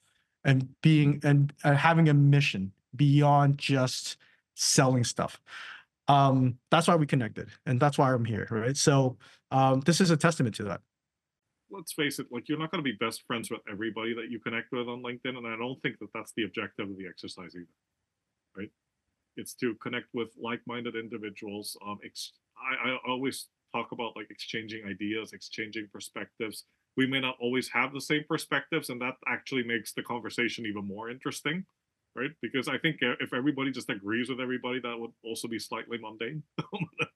[0.44, 4.16] and being and uh, having a mission beyond just
[4.54, 5.40] selling stuff.
[6.08, 8.76] Um, that's why we connected, and that's why I'm here, right?
[8.76, 9.16] So
[9.50, 10.80] um, this is a testament to that.
[11.70, 14.38] Let's face it, like you're not going to be best friends with everybody that you
[14.40, 17.54] connect with on LinkedIn, and I don't think that that's the objective of the exercise
[17.56, 17.66] either,
[18.56, 18.70] right?
[19.36, 24.84] it's to connect with like-minded individuals um ex- I, I always talk about like exchanging
[24.86, 26.64] ideas exchanging perspectives.
[26.96, 30.86] We may not always have the same perspectives and that actually makes the conversation even
[30.86, 31.64] more interesting
[32.16, 32.30] right?
[32.42, 36.42] Because i think if everybody just agrees with everybody that would also be slightly mundane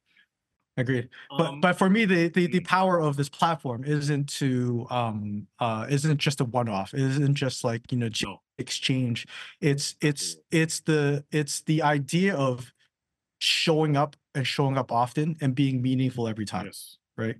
[0.80, 1.10] Agreed.
[1.36, 2.66] But um, but for me, the, the the mm.
[2.66, 6.94] power of this platform isn't to um uh isn't just a one off.
[6.94, 8.40] It isn't just like you know no.
[8.58, 9.26] exchange.
[9.60, 12.72] It's it's it's the it's the idea of
[13.40, 16.64] showing up and showing up often and being meaningful every time.
[16.64, 16.96] Yes.
[17.16, 17.36] Right.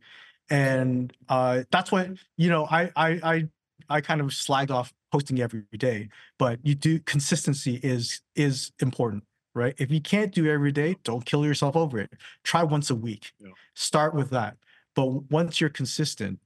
[0.51, 2.67] And uh that's what you know.
[2.67, 3.49] I I I
[3.89, 9.25] I kind of slagged off posting every day, but you do consistency is is important
[9.55, 9.75] right?
[9.79, 12.13] If you can't do every day, don't kill yourself over it.
[12.45, 13.33] Try once a week.
[13.39, 13.51] Yeah.
[13.75, 14.57] Start with that.
[14.95, 16.41] But once you're consistent,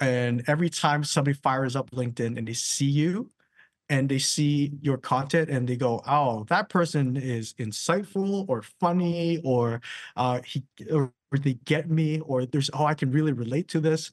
[0.00, 3.30] and every time somebody fires up LinkedIn and they see you
[3.88, 9.40] and they see your content and they go, oh, that person is insightful or funny
[9.44, 9.80] or
[10.16, 14.10] uh, he or they get me or there's oh I can really relate to this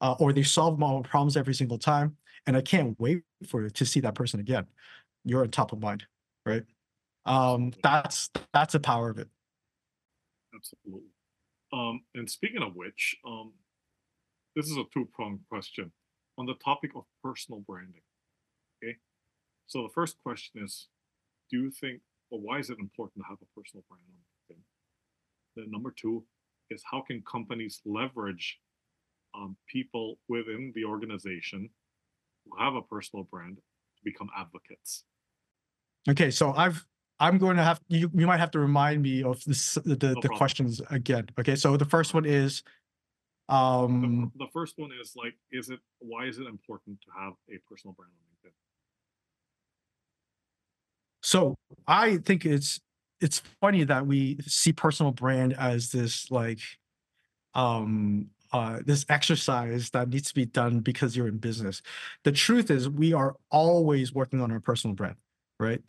[0.00, 3.86] uh, or they solve my problems every single time and I can't wait for to
[3.86, 4.66] see that person again.
[5.24, 6.04] You're on top of mind,
[6.44, 6.64] right?
[7.24, 9.28] Um, that's that's the power of it.
[10.54, 11.08] Absolutely.
[11.72, 13.52] Um, and speaking of which, um,
[14.54, 15.90] this is a two-pronged question
[16.36, 18.02] on the topic of personal branding.
[18.82, 18.96] Okay,
[19.66, 20.88] so the first question is,
[21.50, 24.60] do you think, or why is it important to have a personal brand on LinkedIn?
[25.56, 26.24] Then number two
[26.70, 28.58] is how can companies leverage
[29.34, 31.70] um, people within the organization
[32.44, 35.04] who have a personal brand to become advocates?
[36.08, 36.84] Okay, so I've
[37.22, 38.10] I'm going to have you.
[38.12, 41.28] You might have to remind me of this, the the questions again.
[41.38, 42.64] Okay, so the first one is,
[43.48, 47.34] um, the, the, first one is like, is it why is it important to have
[47.48, 48.54] a personal brand on LinkedIn?
[51.22, 51.54] So
[51.86, 52.80] I think it's
[53.20, 56.58] it's funny that we see personal brand as this like,
[57.54, 61.82] um, uh, this exercise that needs to be done because you're in business.
[62.24, 65.16] The truth is, we are always working on our personal brand,
[65.60, 65.80] right?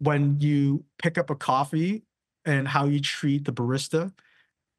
[0.00, 2.02] When you pick up a coffee
[2.44, 4.12] and how you treat the barista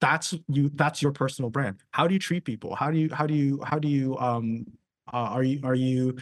[0.02, 1.78] that's you that's your personal brand.
[1.92, 2.76] How do you treat people?
[2.76, 4.66] How do you how do you how do you um
[5.14, 6.18] uh, are you are you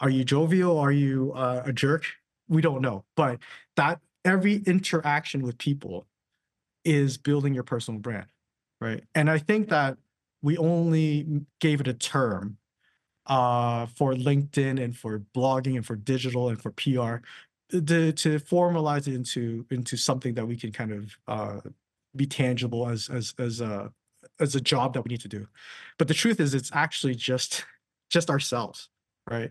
[0.00, 0.78] are you jovial?
[0.78, 2.06] Are you uh, a jerk?
[2.48, 3.04] We don't know.
[3.16, 3.38] But
[3.76, 6.06] that every interaction with people
[6.84, 8.26] is building your personal brand
[8.80, 9.04] right?
[9.14, 9.96] And i think that
[10.42, 12.56] we only gave it a term
[13.26, 17.16] uh, for linkedin and for blogging and for digital and for pr
[17.70, 21.60] to to formalize it into into something that we can kind of uh,
[22.16, 23.92] be tangible as as as a
[24.38, 25.46] as a job that we need to do.
[25.98, 27.64] But the truth is, it's actually just
[28.10, 28.88] just ourselves,
[29.30, 29.50] right?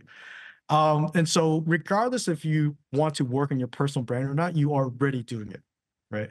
[0.70, 4.56] Um, and so, regardless if you want to work on your personal brand or not,
[4.56, 5.62] you are already doing it,
[6.12, 6.30] right?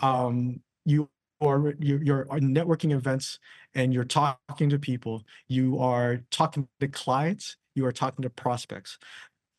[0.00, 1.08] Um, you
[1.40, 3.38] are you're, you're networking events
[3.74, 8.98] and you're talking to people you are talking to clients you are talking to prospects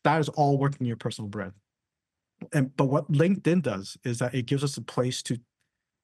[0.04, 1.52] that is all working your personal brand
[2.52, 5.38] and but what linkedin does is that it gives us a place to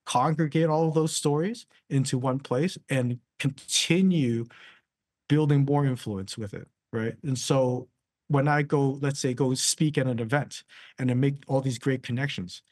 [0.06, 4.44] congregate all those stories into one place and continue
[5.28, 7.88] building more influence with it right and so
[8.28, 10.64] when i go let's say go speak at an event
[10.98, 12.62] and I make all these great connections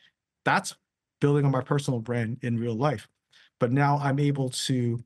[0.44, 0.74] that's
[1.20, 3.08] building on my personal brand in real life.
[3.58, 5.02] But now I'm able to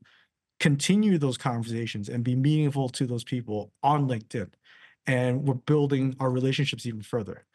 [0.59, 4.49] continue those conversations and be meaningful to those people on LinkedIn.
[5.07, 7.45] And we're building our relationships even further.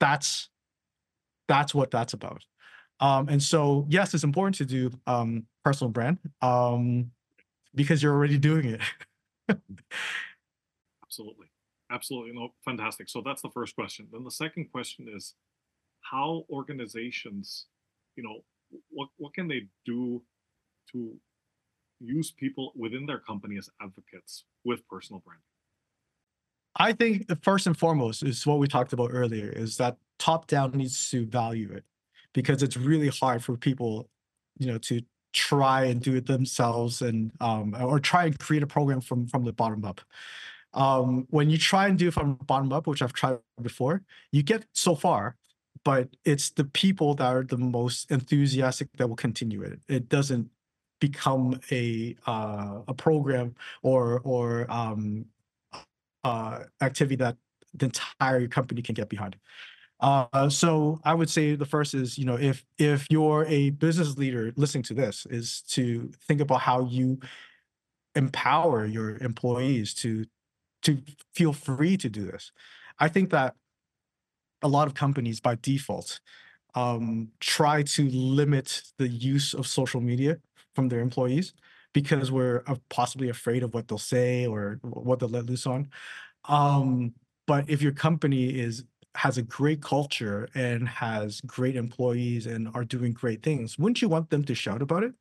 [0.00, 0.48] That's
[1.48, 2.44] that's what that's about.
[3.00, 7.10] Um, and so yes, it's important to do um, personal brand um,
[7.74, 8.80] because you're already doing it.
[11.04, 11.46] Absolutely.
[11.90, 12.32] Absolutely.
[12.34, 13.08] No, fantastic.
[13.08, 14.08] So that's the first question.
[14.12, 15.34] Then the second question is
[16.00, 17.66] how organizations
[18.16, 18.44] you know
[18.90, 20.22] what what can they do
[20.92, 21.14] to
[22.00, 25.47] use people within their company as advocates with personal branding
[26.78, 30.72] i think first and foremost is what we talked about earlier is that top down
[30.72, 31.84] needs to value it
[32.32, 34.08] because it's really hard for people
[34.58, 35.00] you know to
[35.32, 39.44] try and do it themselves and um, or try and create a program from from
[39.44, 40.00] the bottom up
[40.74, 44.02] um, when you try and do it from bottom up which i've tried before
[44.32, 45.36] you get so far
[45.84, 49.80] but it's the people that are the most enthusiastic that will continue it.
[49.88, 50.50] It doesn't
[51.00, 55.26] become a uh, a program or or um,
[56.24, 57.36] uh, activity that
[57.74, 59.36] the entire company can get behind.
[60.00, 64.16] Uh, so I would say the first is, you know, if if you're a business
[64.16, 67.18] leader listening to this, is to think about how you
[68.14, 70.24] empower your employees to
[70.82, 71.02] to
[71.34, 72.52] feel free to do this.
[72.98, 73.54] I think that
[74.62, 76.20] a lot of companies by default
[76.74, 80.38] um, try to limit the use of social media
[80.74, 81.54] from their employees
[82.00, 85.88] because we're possibly afraid of what they'll say or what they'll let loose on.
[86.48, 87.12] Um,
[87.48, 88.84] but if your company is
[89.16, 94.08] has a great culture and has great employees and are doing great things, wouldn't you
[94.08, 95.12] want them to shout about it?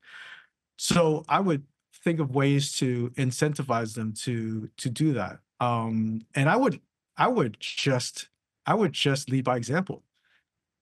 [0.77, 1.63] So I would
[2.03, 5.39] think of ways to incentivize them to to do that.
[5.59, 6.79] Um, and I would
[7.17, 8.29] I would just
[8.67, 10.03] I would just lead by example.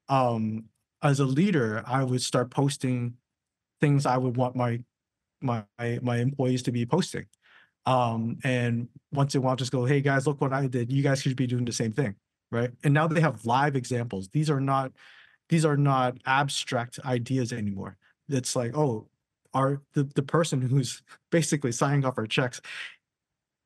[0.10, 0.66] Um,
[1.02, 3.14] as a leader, I would start posting
[3.80, 4.82] things I would want my
[5.46, 5.64] my
[6.02, 7.26] my employees to be posting.
[7.86, 10.92] Um, and once in a while, just go, hey guys, look what I did.
[10.92, 12.16] You guys should be doing the same thing,
[12.52, 12.72] right?
[12.84, 14.28] And now they have live examples.
[14.30, 14.92] These are not
[15.50, 17.98] these are not abstract ideas anymore.
[18.28, 19.08] It's like, oh,
[19.54, 22.60] our the, the person who's basically signing off our checks,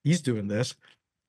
[0.04, 0.76] he's doing this.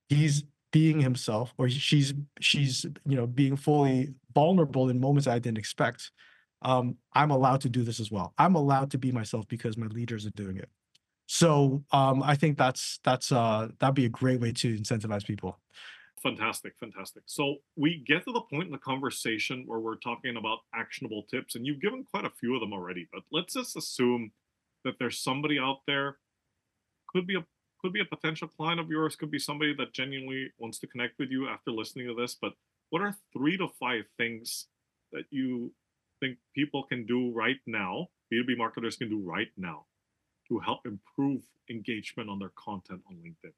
[0.09, 5.57] He's being himself or she's she's you know being fully vulnerable in moments i didn't
[5.57, 6.11] expect
[6.61, 8.33] um, i'm allowed to do this as well.
[8.37, 10.69] I'm allowed to be myself because my leaders are doing it.
[11.27, 15.59] So um, i think that's that's uh, that'd be a great way to incentivize people.
[16.21, 17.23] Fantastic fantastic.
[17.25, 21.55] So we get to the point in the conversation where we're talking about actionable tips
[21.55, 24.31] and you've given quite a few of them already but let's just assume
[24.83, 26.17] that there's somebody out there
[27.07, 27.45] could be a
[27.81, 31.17] could be a potential client of yours, could be somebody that genuinely wants to connect
[31.17, 32.37] with you after listening to this.
[32.39, 32.53] But
[32.89, 34.67] what are three to five things
[35.11, 35.73] that you
[36.21, 39.85] think people can do right now, B2B marketers can do right now
[40.47, 43.51] to help improve engagement on their content on LinkedIn?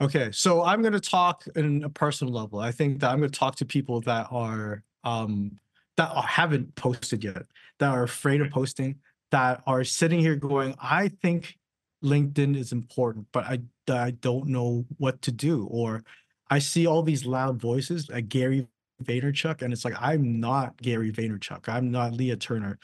[0.00, 2.58] Okay, so I'm going to talk in a personal level.
[2.58, 5.58] I think that I'm going to talk to people that are um,
[5.96, 7.44] that haven't posted yet,
[7.78, 8.96] that are afraid of posting,
[9.30, 11.56] that are sitting here going, I think
[12.04, 15.66] LinkedIn is important, but I I don't know what to do.
[15.70, 16.04] Or
[16.50, 18.66] I see all these loud voices like Gary
[19.02, 21.68] Vaynerchuk, and it's like I'm not Gary Vaynerchuk.
[21.68, 22.78] I'm not Leah Turner.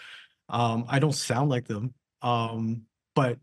[0.49, 1.95] Um, I don't sound like them.
[2.21, 2.83] Um,
[3.15, 3.39] but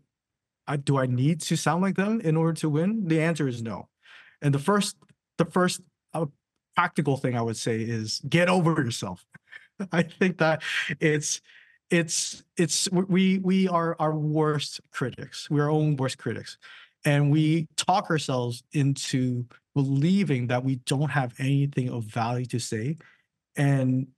[0.66, 3.06] I, do I need to sound like them in order to win?
[3.06, 3.88] The answer is no.
[4.40, 4.96] And the first
[5.38, 5.80] the first
[6.14, 6.26] uh,
[6.76, 9.24] practical thing I would say is get over yourself.
[9.92, 10.62] I think that
[11.00, 11.40] it's
[11.90, 15.50] it's it's we we are our worst critics.
[15.50, 16.56] We're our own worst critics,
[17.04, 19.46] and we talk ourselves into
[19.82, 22.96] believing that we don't have anything of value to say,
[23.56, 24.08] and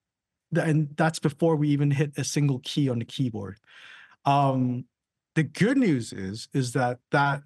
[0.55, 3.59] and that's before we even hit a single key on the keyboard.
[4.25, 4.85] Um,
[5.35, 7.43] the good news is is that that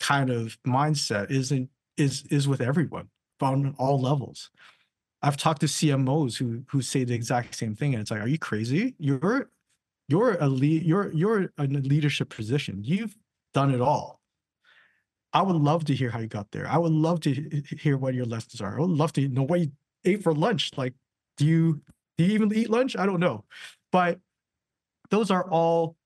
[0.00, 3.08] kind of mindset isn't is is with everyone
[3.40, 4.50] on all levels.
[5.22, 8.28] I've talked to CMOs who who say the exact same thing, and it's like, are
[8.28, 8.94] you crazy?
[8.98, 9.50] You're
[10.08, 13.16] you're a lead you're you're in a leadership position you've
[13.54, 14.20] done it all
[15.32, 16.66] i would love to hear how you got there.
[16.68, 18.76] I would love to hear what your lessons are.
[18.76, 19.72] I would love to know what you
[20.04, 20.70] ate for lunch.
[20.76, 20.94] Like
[21.36, 21.80] do you
[22.18, 22.96] do you even eat lunch?
[22.96, 23.44] I don't know.
[23.90, 24.20] But
[25.10, 25.96] those are all,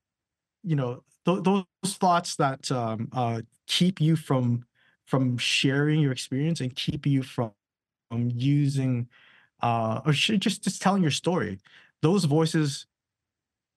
[0.63, 4.65] you know, th- those thoughts that um, uh, keep you from
[5.07, 7.53] from sharing your experience and keep you from,
[8.11, 9.09] from using
[9.63, 11.59] uh, or just just telling your story.
[12.03, 12.87] Those voices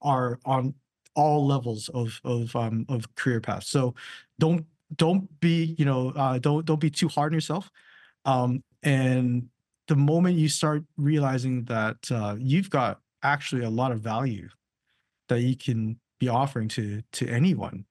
[0.01, 0.73] are on
[1.15, 3.67] all levels of of um, of career paths.
[3.67, 3.95] So
[4.39, 7.69] don't don't be you know uh, don't don't be too hard on yourself.
[8.25, 9.47] Um, and
[9.87, 14.49] the moment you start realizing that uh, you've got actually a lot of value
[15.27, 17.85] that you can be offering to to anyone,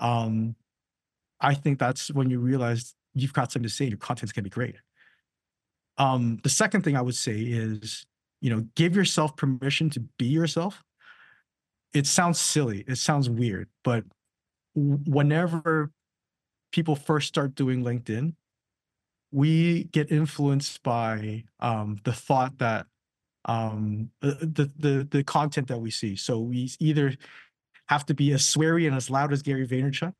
[0.00, 0.54] um,
[1.40, 3.86] I think that's when you realize you've got something to say.
[3.86, 4.76] Your content's gonna be great.
[5.98, 8.06] Um, the second thing I would say is,
[8.40, 10.82] you know, give yourself permission to be yourself.
[11.92, 14.04] It sounds silly, it sounds weird, but
[14.74, 15.90] whenever
[16.72, 18.34] people first start doing LinkedIn,
[19.30, 22.86] we get influenced by um, the thought that
[23.44, 26.16] um, the, the the content that we see.
[26.16, 27.14] So we either
[27.86, 30.12] have to be as sweary and as loud as Gary Vaynerchuk,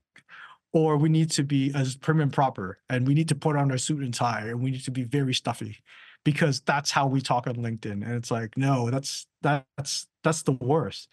[0.72, 3.70] or we need to be as prim and proper and we need to put on
[3.70, 5.78] our suit and tie and we need to be very stuffy
[6.24, 8.02] because that's how we talk on LinkedIn.
[8.04, 11.08] And it's like, no, that's that's that's the worst.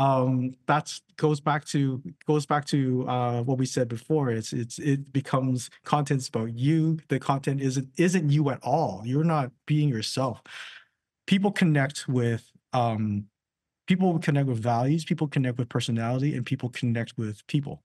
[0.00, 4.30] Um, that's goes back to goes back to uh, what we said before.
[4.30, 6.98] It's it's it becomes content's about you.
[7.08, 9.02] The content isn't isn't you at all.
[9.04, 10.40] You're not being yourself.
[11.26, 13.26] People connect with um,
[13.86, 15.04] people connect with values.
[15.04, 17.82] People connect with personality, and people connect with people.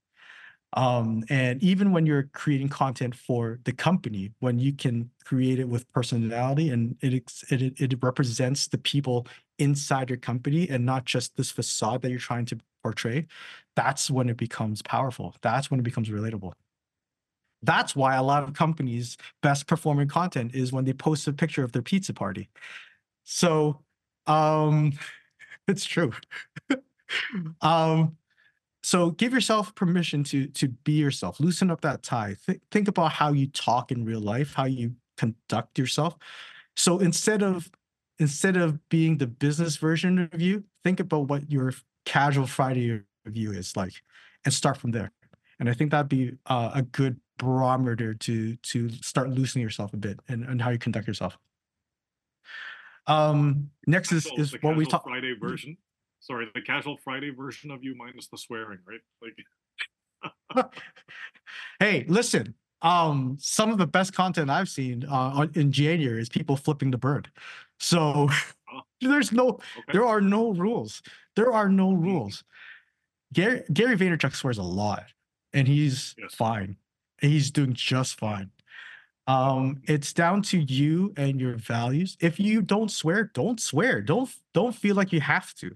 [0.72, 5.68] Um, and even when you're creating content for the company, when you can create it
[5.68, 9.26] with personality and it, it, it represents the people
[9.58, 13.26] inside your company and not just this facade that you're trying to portray,
[13.74, 15.34] that's when it becomes powerful.
[15.42, 16.52] That's when it becomes relatable.
[17.62, 21.64] That's why a lot of companies' best performing content is when they post a picture
[21.64, 22.48] of their pizza party.
[23.24, 23.80] So
[24.26, 24.92] um,
[25.68, 26.12] it's true.
[27.60, 28.16] um,
[28.82, 33.12] so give yourself permission to to be yourself loosen up that tie Th- think about
[33.12, 36.16] how you talk in real life how you conduct yourself
[36.76, 37.68] so instead of
[38.18, 41.72] instead of being the business version of you think about what your
[42.04, 43.94] casual friday review is like
[44.44, 45.10] and start from there
[45.58, 49.96] and i think that'd be uh, a good barometer to to start loosening yourself a
[49.96, 51.36] bit and, and how you conduct yourself
[53.06, 55.76] um next is is what we talk friday version
[56.26, 59.00] sorry, the casual Friday version of you minus the swearing, right?
[60.54, 60.72] Like
[61.80, 62.54] hey, listen.
[62.82, 66.98] Um, some of the best content I've seen uh, in January is people flipping the
[66.98, 67.30] bird.
[67.78, 68.28] So
[68.72, 68.80] oh.
[69.00, 69.92] there's no, okay.
[69.92, 71.02] there are no rules.
[71.34, 72.04] There are no mm-hmm.
[72.04, 72.44] rules.
[73.32, 75.04] Gary Gary Vaynerchuk swears a lot,
[75.52, 76.34] and he's yes.
[76.34, 76.76] fine.
[77.20, 78.50] He's doing just fine.
[79.26, 82.16] Um, it's down to you and your values.
[82.20, 84.00] If you don't swear, don't swear.
[84.00, 85.74] Don't don't feel like you have to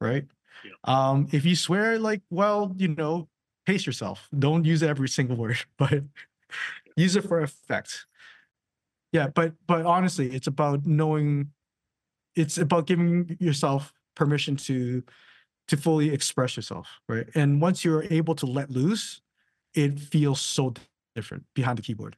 [0.00, 0.24] right?
[0.64, 0.72] Yeah.
[0.84, 3.28] Um, if you swear, like, well, you know,
[3.66, 4.28] pace yourself.
[4.36, 6.02] Don't use every single word, but
[6.96, 8.06] use it for effect.
[9.12, 11.50] Yeah, but but honestly, it's about knowing.
[12.36, 15.02] It's about giving yourself permission to
[15.68, 17.28] to fully express yourself, right?
[17.34, 19.20] And once you're able to let loose,
[19.74, 20.74] it feels so
[21.14, 22.16] different behind the keyboard.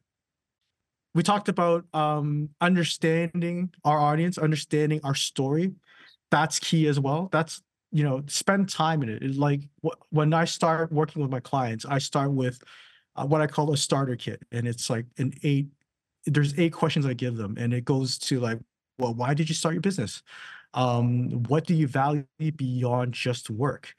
[1.15, 5.73] We talked about um, understanding our audience, understanding our story.
[6.31, 7.29] That's key as well.
[7.33, 7.63] That's
[7.93, 9.63] you know spend time in it like
[10.11, 12.63] when i start working with my clients i start with
[13.17, 15.67] uh, what i call a starter kit and it's like an eight
[16.27, 18.59] there's eight questions i give them and it goes to like
[19.01, 20.23] well why did you start your business?
[20.75, 23.95] Um, what do you value beyond just work?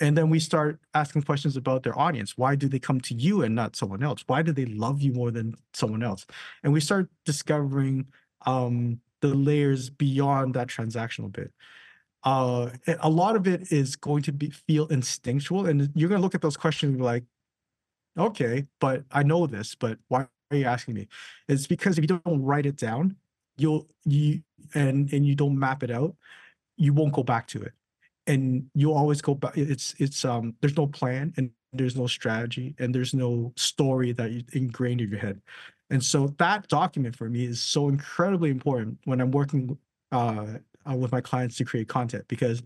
[0.00, 2.38] And then we start asking questions about their audience.
[2.38, 4.22] Why do they come to you and not someone else?
[4.26, 6.26] Why do they love you more than someone else?
[6.62, 8.06] And we start discovering
[8.46, 11.52] um, the layers beyond that transactional bit.
[12.24, 12.70] Uh,
[13.00, 16.36] a lot of it is going to be feel instinctual, and you're going to look
[16.36, 17.24] at those questions like,
[18.16, 21.08] "Okay, but I know this, but why are you asking me?"
[21.48, 23.16] It's because if you don't write it down,
[23.56, 24.42] you'll you
[24.74, 26.14] and and you don't map it out,
[26.76, 27.72] you won't go back to it,
[28.26, 29.56] and you'll always go back.
[29.56, 34.30] It's it's um there's no plan and there's no strategy and there's no story that
[34.30, 35.40] you ingrained in your head.
[35.90, 39.76] And so that document for me is so incredibly important when I'm working
[40.10, 40.46] uh,
[40.88, 42.62] uh, with my clients to create content because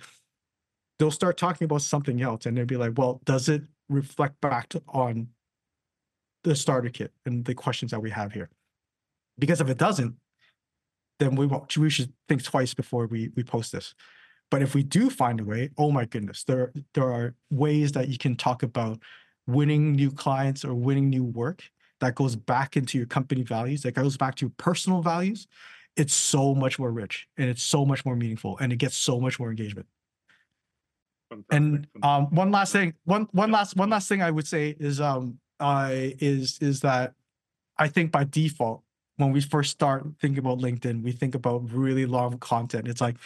[0.98, 4.68] they'll start talking about something else and they'll be like, well, does it reflect back
[4.70, 5.28] to, on
[6.46, 8.48] the starter kit and the questions that we have here?
[9.38, 10.14] Because if it doesn't,
[11.18, 13.94] then we won't, we should think twice before we we post this.
[14.50, 18.08] But if we do find a way, oh my goodness, there there are ways that
[18.08, 18.98] you can talk about
[19.46, 21.62] winning new clients or winning new work
[22.00, 25.46] that goes back into your company values, that goes back to your personal values,
[25.96, 29.18] it's so much more rich and it's so much more meaningful and it gets so
[29.18, 29.86] much more engagement.
[31.30, 34.76] Fantastic, and um one last thing one one last one last thing i would say
[34.78, 37.14] is um uh is is that
[37.78, 38.82] i think by default
[39.16, 42.88] when we first start thinking about linkedin we think about really long content.
[42.88, 43.16] It's like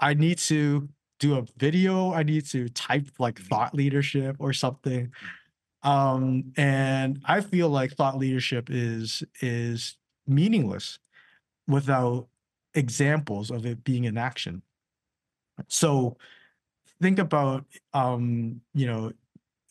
[0.00, 0.88] i need to
[1.20, 3.48] do a video i need to type like Mhm.
[3.48, 5.12] thought leadership or something.
[5.82, 10.98] Um and i feel like thought leadership is is meaningless
[11.68, 12.28] without
[12.74, 14.62] examples of it being in action.
[15.68, 16.16] So
[17.02, 19.12] think about um you know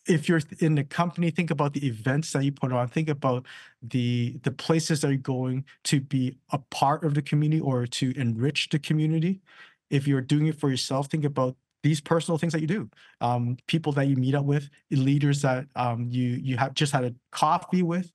[0.08, 3.46] if you're in the company think about the events that you put on think about
[3.82, 8.14] the the places that you're going to be a part of the community or to
[8.18, 9.42] enrich the community.
[9.90, 12.90] If you're doing it for yourself think about these personal things that you do.
[13.22, 17.04] Um, people that you meet up with leaders that um, you you have just had
[17.04, 18.12] a coffee with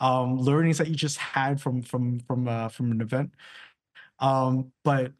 [0.00, 3.32] um, learnings that you just had from from from uh, from an event.
[4.18, 5.12] Um, but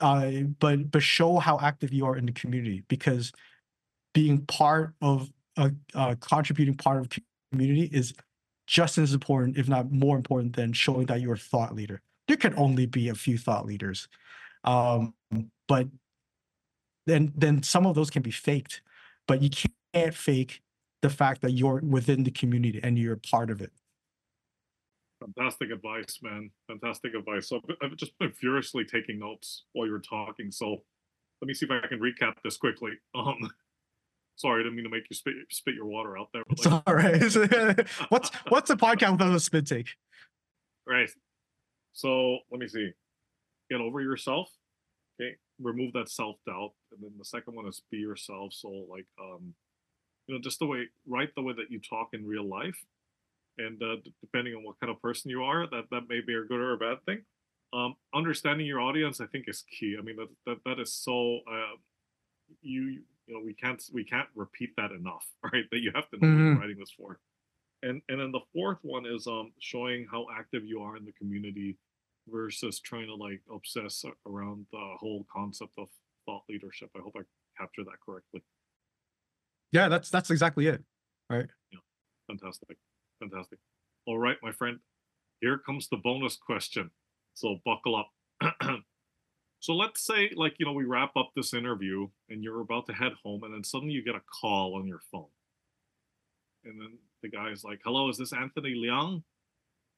[0.00, 3.32] uh, but but show how active you are in the community because
[4.14, 7.08] being part of a, a contributing part of
[7.52, 8.14] community is
[8.66, 12.00] just as important, if not more important, than showing that you're a thought leader.
[12.28, 14.08] There can only be a few thought leaders,
[14.64, 15.14] um,
[15.66, 15.88] but
[17.06, 18.82] then then some of those can be faked,
[19.26, 19.50] but you
[19.92, 20.62] can't fake
[21.02, 23.72] the fact that you're within the community and you're part of it.
[25.20, 26.50] Fantastic advice, man.
[26.66, 27.48] Fantastic advice.
[27.48, 30.50] So I've- I've just been furiously taking notes while you're talking.
[30.50, 30.84] So
[31.40, 32.92] let me see if I can recap this quickly.
[33.14, 33.50] Um,
[34.40, 36.42] sorry, I didn't mean to make you spit spit your water out there.
[36.48, 37.88] but, It's like, all right.
[38.08, 39.88] what's what's a podcast without a spit take?
[40.86, 41.10] right.
[41.92, 42.90] So let me see.
[43.70, 44.48] Get over yourself.
[45.20, 45.36] Okay.
[45.60, 48.52] Remove that self doubt, and then the second one is be yourself.
[48.54, 49.54] So like, um,
[50.26, 52.78] you know, just the way, right, the way that you talk in real life,
[53.58, 56.44] and uh, depending on what kind of person you are, that that may be a
[56.44, 57.22] good or a bad thing.
[57.72, 59.96] Um, understanding your audience, I think, is key.
[59.98, 61.40] I mean, that that, that is so.
[61.50, 61.76] Uh,
[62.62, 65.64] you you know we can't we can't repeat that enough, right?
[65.70, 66.60] That you have to know what you're Mhm.
[66.60, 67.20] writing this for.
[67.82, 71.12] And and then the fourth one is um showing how active you are in the
[71.12, 71.78] community
[72.28, 75.88] versus trying to like obsess around the whole concept of
[76.26, 76.90] thought leadership.
[76.96, 77.22] I hope I
[77.56, 78.42] captured that correctly.
[79.72, 80.82] Yeah, that's that's exactly it.
[81.30, 81.78] right yeah
[82.26, 82.76] Fantastic.
[83.20, 83.58] Fantastic.
[84.06, 84.78] All right, my friend.
[85.40, 86.90] Here comes the bonus question.
[87.34, 88.10] So buckle up.
[89.60, 92.92] so let's say like, you know, we wrap up this interview and you're about to
[92.92, 95.26] head home and then suddenly you get a call on your phone.
[96.64, 99.22] And then the guy's like, "Hello, is this Anthony Liang?"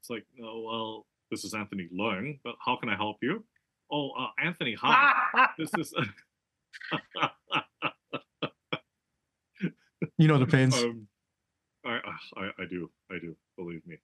[0.00, 3.44] It's like, "No, well, this is Anthony Leung, but how can I help you?"
[3.90, 5.48] "Oh, uh, Anthony, hi.
[5.58, 5.92] this is
[10.18, 10.74] You know the pains.
[10.74, 11.08] Um,
[11.84, 11.98] I,
[12.36, 13.96] I I do I do believe me.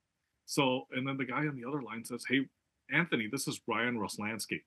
[0.45, 2.47] So and then the guy on the other line says, "Hey,
[2.91, 4.63] Anthony, this is Ryan Roslansky,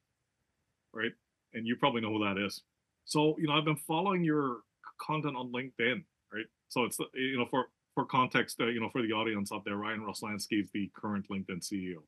[0.94, 1.12] right?
[1.54, 2.62] And you probably know who that is.
[3.04, 4.58] So you know I've been following your
[5.00, 6.46] content on LinkedIn, right?
[6.68, 9.76] So it's you know for for context, uh, you know for the audience out there,
[9.76, 12.02] Ryan Roslansky is the current LinkedIn CEO,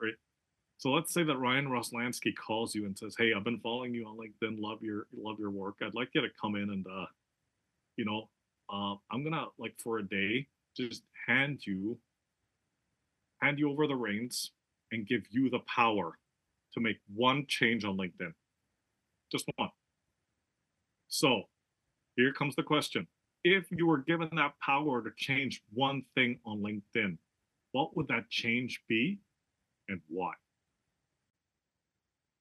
[0.00, 0.14] right?
[0.78, 4.06] So let's say that Ryan Roslansky calls you and says, "Hey, I've been following you
[4.06, 4.60] on LinkedIn.
[4.60, 5.76] Love your love your work.
[5.82, 7.06] I'd like you to come in and uh,
[7.96, 8.28] you know,
[8.72, 11.98] uh, I'm gonna like for a day just hand you
[13.42, 14.52] hand you over the reins
[14.92, 16.18] and give you the power
[16.74, 18.32] to make one change on LinkedIn.
[19.30, 19.70] Just one.
[21.08, 21.42] So
[22.16, 23.06] here comes the question.
[23.42, 27.16] If you were given that power to change one thing on LinkedIn,
[27.72, 29.20] what would that change be
[29.88, 30.32] and why?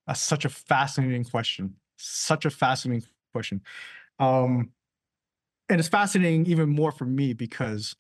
[0.08, 1.76] That's such a fascinating question.
[1.98, 3.62] Such a fascinating question.
[4.18, 4.72] Um,
[5.70, 7.96] and it's fascinating even more for me because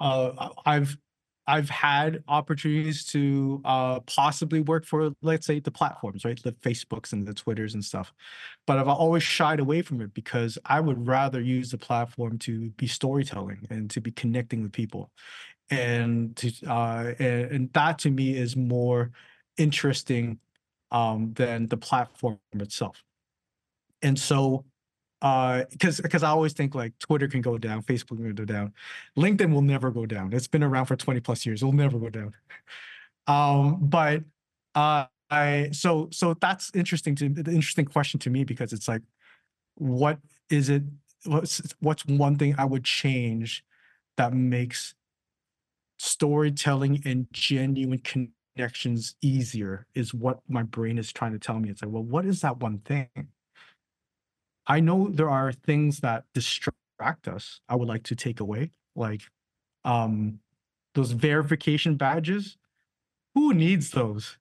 [0.00, 0.96] uh, I've
[1.46, 7.12] I've had opportunities to uh, possibly work for, let's say, the platforms, right, the Facebooks
[7.12, 8.12] and the Twitters and stuff,
[8.66, 12.70] but I've always shied away from it because I would rather use the platform to
[12.70, 15.10] be storytelling and to be connecting with people,
[15.70, 19.10] and to uh, and, and that to me is more
[19.56, 20.38] interesting
[20.92, 23.02] um, than the platform itself.
[24.02, 24.64] And so,
[25.22, 28.72] because because I always think like Twitter can go down, Facebook can go down,
[29.16, 30.32] LinkedIn will never go down.
[30.32, 31.62] It's been around for 20 plus years.
[31.62, 32.34] It'll never go down.
[33.28, 34.24] Um, but
[34.74, 39.02] uh, I so so that's interesting to the interesting question to me because it's like,
[39.76, 40.18] what
[40.50, 40.82] is it?
[41.24, 43.64] What's what's one thing I would change
[44.16, 44.96] that makes
[46.00, 48.02] storytelling and genuine
[48.56, 51.70] connections easier is what my brain is trying to tell me.
[51.70, 53.08] It's like, well, what is that one thing?
[54.66, 57.60] I know there are things that distract us.
[57.68, 59.22] I would like to take away, like
[59.84, 60.38] um,
[60.94, 62.56] those verification badges.
[63.34, 64.38] Who needs those?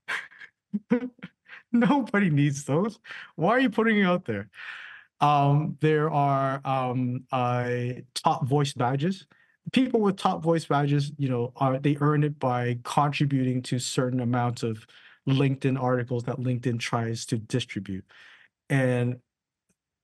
[1.71, 2.99] Nobody needs those.
[3.35, 4.49] Why are you putting it out there?
[5.21, 7.69] Um, there are um, uh,
[8.15, 9.27] top voice badges.
[9.71, 14.19] People with top voice badges, you know, are they earn it by contributing to certain
[14.19, 14.85] amounts of
[15.29, 18.03] LinkedIn articles that LinkedIn tries to distribute.
[18.69, 19.19] And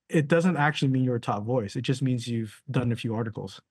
[0.10, 1.76] it doesn't actually mean you're a top voice.
[1.76, 3.62] It just means you've done a few articles.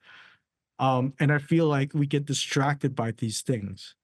[0.78, 3.95] Um, and I feel like we get distracted by these things.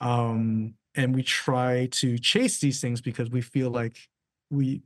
[0.00, 4.08] Um, and we try to chase these things because we feel like
[4.50, 4.82] we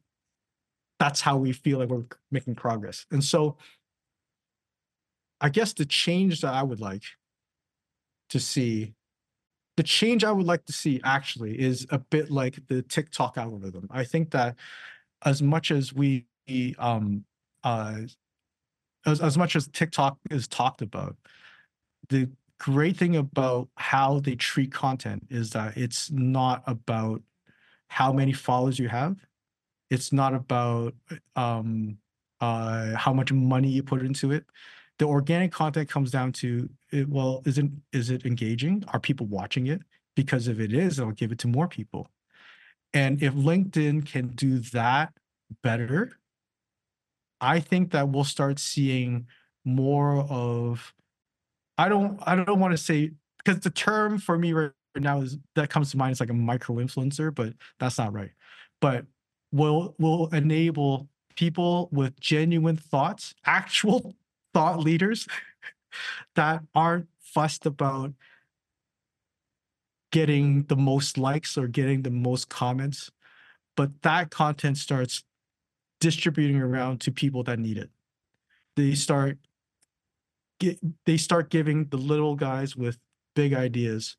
[0.98, 3.06] that's how we feel like we're making progress.
[3.10, 3.56] And so
[5.40, 7.02] I guess the change that I would like
[8.30, 8.94] to see,
[9.76, 13.88] the change I would like to see actually is a bit like the TikTok algorithm.
[13.90, 14.56] I think that
[15.24, 16.26] as much as we
[16.78, 17.24] um
[17.62, 18.00] uh
[19.06, 21.16] as, as much as TikTok is talked about,
[22.08, 22.28] the
[22.58, 27.22] great thing about how they treat content is that it's not about
[27.88, 29.16] how many followers you have.
[29.90, 30.94] It's not about
[31.36, 31.98] um,
[32.40, 34.44] uh, how much money you put into it.
[34.98, 38.84] The organic content comes down to it, well, isn't is it engaging?
[38.92, 39.82] Are people watching it?
[40.16, 42.08] Because if it is, I'll give it to more people.
[42.92, 45.12] And if LinkedIn can do that
[45.62, 46.16] better,
[47.44, 49.26] I think that we'll start seeing
[49.64, 50.94] more of
[51.76, 55.38] I don't I don't want to say because the term for me right now is
[55.54, 58.30] that comes to mind is like a micro influencer, but that's not right.
[58.80, 59.04] But
[59.52, 64.14] will will enable people with genuine thoughts, actual
[64.54, 65.26] thought leaders
[66.36, 68.12] that aren't fussed about
[70.12, 73.10] getting the most likes or getting the most comments,
[73.76, 75.24] but that content starts
[76.00, 77.90] distributing around to people that need it.
[78.76, 79.38] They start
[80.58, 82.98] get, they start giving the little guys with
[83.34, 84.16] big ideas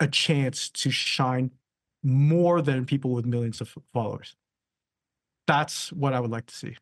[0.00, 1.50] a chance to shine
[2.02, 4.36] more than people with millions of followers.
[5.46, 6.76] That's what I would like to see.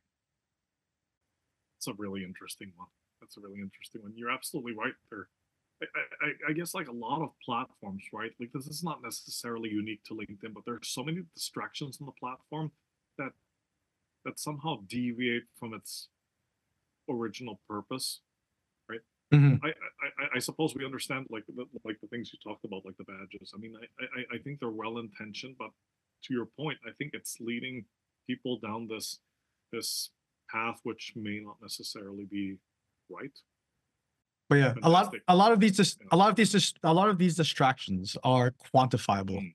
[1.79, 2.89] It's a really interesting one.
[3.21, 4.13] That's a really interesting one.
[4.15, 5.29] You're absolutely right there.
[5.83, 8.33] I, I, I, guess like a lot of platforms, right?
[8.41, 12.13] Like this is not necessarily unique to LinkedIn, but there's so many distractions on the
[12.13, 12.73] platform
[13.19, 13.33] that
[14.25, 16.09] that somehow deviate from its
[17.09, 18.21] original purpose,
[18.89, 19.01] right?
[19.33, 19.65] Mm-hmm.
[19.65, 22.97] I, I I suppose we understand like the, like the things you talked about, like
[22.97, 23.53] the badges.
[23.55, 25.71] I mean, I, I I think they're well intentioned, but
[26.25, 27.85] to your point, I think it's leading
[28.27, 29.19] people down this
[29.73, 30.11] this
[30.51, 32.57] path which may not necessarily be
[33.11, 33.37] right.
[34.49, 34.85] But yeah, Fantastic.
[34.85, 38.17] a lot a lot of these a lot of these a lot of these distractions
[38.25, 39.41] are quantifiable.
[39.41, 39.55] Mm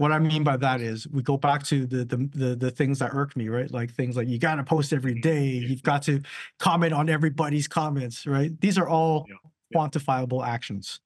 [0.00, 3.00] what I mean by that is we go back to the, the the the, things
[3.00, 3.70] that irk me, right?
[3.70, 6.22] Like things like you got to post every day, you've got to
[6.58, 8.58] comment on everybody's comments, right?
[8.62, 9.36] These are all yeah.
[9.78, 11.00] quantifiable actions.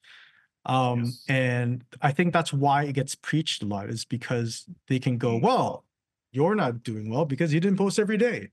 [0.64, 1.24] Um, yes.
[1.28, 5.32] and I think that's why it gets preached a lot is because they can go,
[5.34, 5.46] mm-hmm.
[5.46, 5.84] well,
[6.30, 8.50] you're not doing well because you didn't post every day.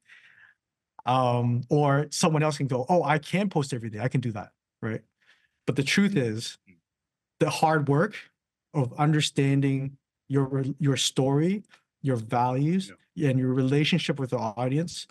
[1.06, 4.00] Um, or someone else can go, oh, I can post every day.
[4.00, 4.50] I can do that,
[4.82, 5.02] right?
[5.68, 6.36] But the truth mm-hmm.
[6.36, 6.58] is,
[7.40, 8.16] the hard work
[8.74, 9.98] of understanding
[10.32, 11.64] your your story,
[12.02, 13.30] your values, yeah.
[13.30, 15.08] and your relationship with the audience,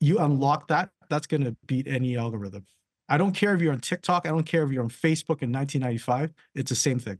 [0.00, 2.66] you unlock that, that's going to beat any algorithm.
[3.08, 4.26] I don't care if you're on TikTok.
[4.26, 6.34] I don't care if you're on Facebook in 1995.
[6.54, 7.18] It's the same thing.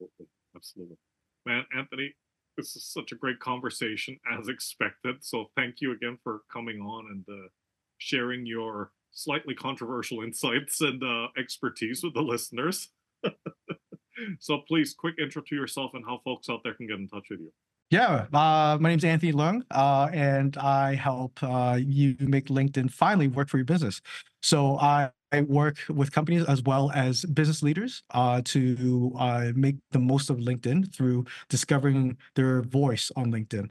[0.00, 0.26] Absolutely.
[0.56, 0.96] Absolutely.
[1.46, 2.14] Man, Anthony,
[2.56, 5.16] this is such a great conversation as expected.
[5.20, 7.48] So thank you again for coming on and uh,
[7.98, 12.88] sharing your slightly controversial insights and uh, expertise with the listeners.
[14.38, 17.26] so please, quick intro to yourself and how folks out there can get in touch
[17.30, 17.52] with you.
[17.90, 22.88] Yeah, uh, my name is Anthony Leung, uh, and I help uh, you make LinkedIn
[22.88, 24.00] finally work for your business.
[24.42, 29.76] So I, I work with companies as well as business leaders uh, to uh, make
[29.90, 33.68] the most of LinkedIn through discovering their voice on LinkedIn.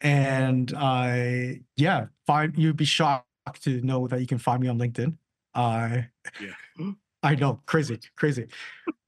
[0.00, 3.26] And I, yeah, find you'd be shocked
[3.62, 5.16] to know that you can find me on LinkedIn.
[5.54, 6.02] Uh,
[6.40, 6.92] yeah.
[7.26, 8.46] I know, crazy, crazy.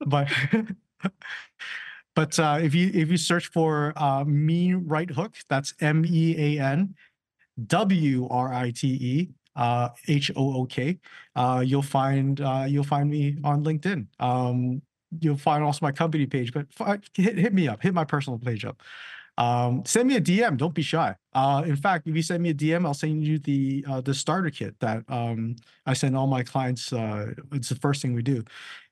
[0.05, 0.27] but
[2.15, 6.57] but uh, if you if you search for uh, Mean Write Hook, that's M E
[6.57, 6.95] A N
[7.67, 10.99] W R I T E uh, H O O K,
[11.37, 14.07] uh, you'll find uh, you'll find me on LinkedIn.
[14.19, 14.81] Um,
[15.21, 16.67] you'll find also my company page, but
[17.13, 18.81] hit, hit me up, hit my personal page up
[19.39, 20.57] um, send me a DM.
[20.57, 21.15] Don't be shy.
[21.33, 24.13] Uh, in fact, if you send me a DM, I'll send you the uh, the
[24.13, 26.91] starter kit that um, I send all my clients.
[26.91, 28.43] Uh, it's the first thing we do,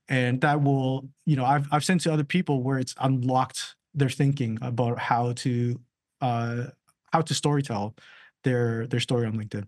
[0.08, 4.10] and that will, you know, I've I've sent to other people where it's unlocked their
[4.10, 5.78] thinking about how to
[6.22, 6.64] uh,
[7.12, 7.98] how to storytell
[8.46, 9.68] their their story on LinkedIn.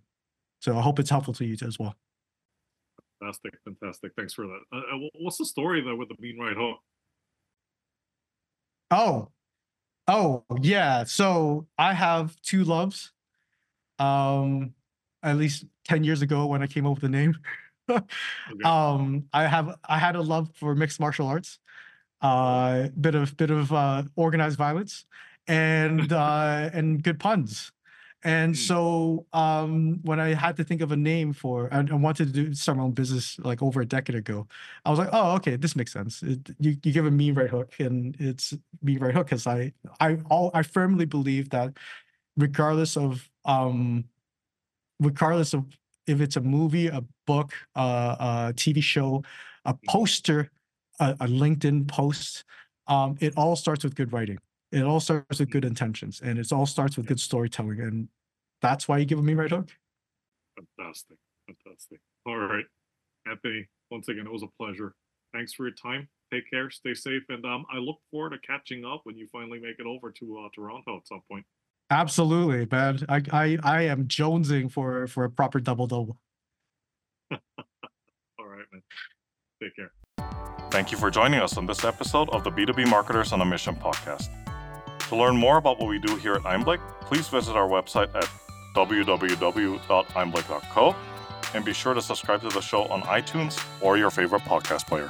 [0.61, 1.95] So I hope it's helpful to you as well.
[3.19, 4.13] Fantastic, fantastic.
[4.15, 4.59] Thanks for that.
[4.71, 6.77] Uh, uh what's the story though with the Mean Write Hook?
[8.91, 9.27] Oh,
[10.09, 11.03] Oh yeah.
[11.03, 13.11] So I have two loves.
[13.99, 14.73] Um,
[15.21, 17.37] at least 10 years ago when I came up with the name.
[18.63, 21.57] Um, I have I had a love for mixed martial arts,
[22.21, 25.05] uh, bit of bit of uh, organized violence,
[25.47, 27.71] and uh, and good puns.
[28.23, 28.57] And Mm.
[28.57, 32.33] so um, when I had to think of a name for, I, I wanted to
[32.33, 34.45] do start my own business like over a decade ago.
[34.85, 36.21] I was like, oh, okay, this makes sense.
[36.23, 39.71] It, you you give a me right hook, and it's me right hook because I
[40.01, 41.77] I all I firmly believe that
[42.37, 44.03] regardless of um
[44.99, 45.65] regardless of
[46.07, 48.15] if it's a movie, a book, uh,
[48.49, 49.23] a TV show,
[49.65, 50.51] a poster,
[50.99, 52.43] a, a LinkedIn post,
[52.87, 54.39] um, it all starts with good writing.
[54.71, 58.07] It all starts with good intentions, and it all starts with good storytelling, and
[58.61, 59.69] that's why you give me right hook.
[60.77, 61.17] Fantastic.
[61.47, 61.99] Fantastic.
[62.25, 62.65] All right.
[63.29, 64.93] Anthony, once again, it was a pleasure.
[65.33, 66.07] Thanks for your time.
[66.31, 69.59] Take care, stay safe, and um, I look forward to catching up when you finally
[69.59, 71.45] make it over to uh, Toronto at some point.
[71.89, 72.99] Absolutely, man.
[73.09, 76.17] I I, I am jonesing for for a proper double double.
[77.31, 77.39] All
[78.45, 78.83] right, man.
[79.61, 79.91] Take care.
[80.69, 83.75] Thank you for joining us on this episode of the B2B Marketers on a Mission
[83.75, 84.29] podcast.
[85.09, 88.29] To learn more about what we do here at Einblick, please visit our website at
[88.75, 90.95] www.einblick.co
[91.55, 95.09] and be sure to subscribe to the show on iTunes or your favorite podcast player.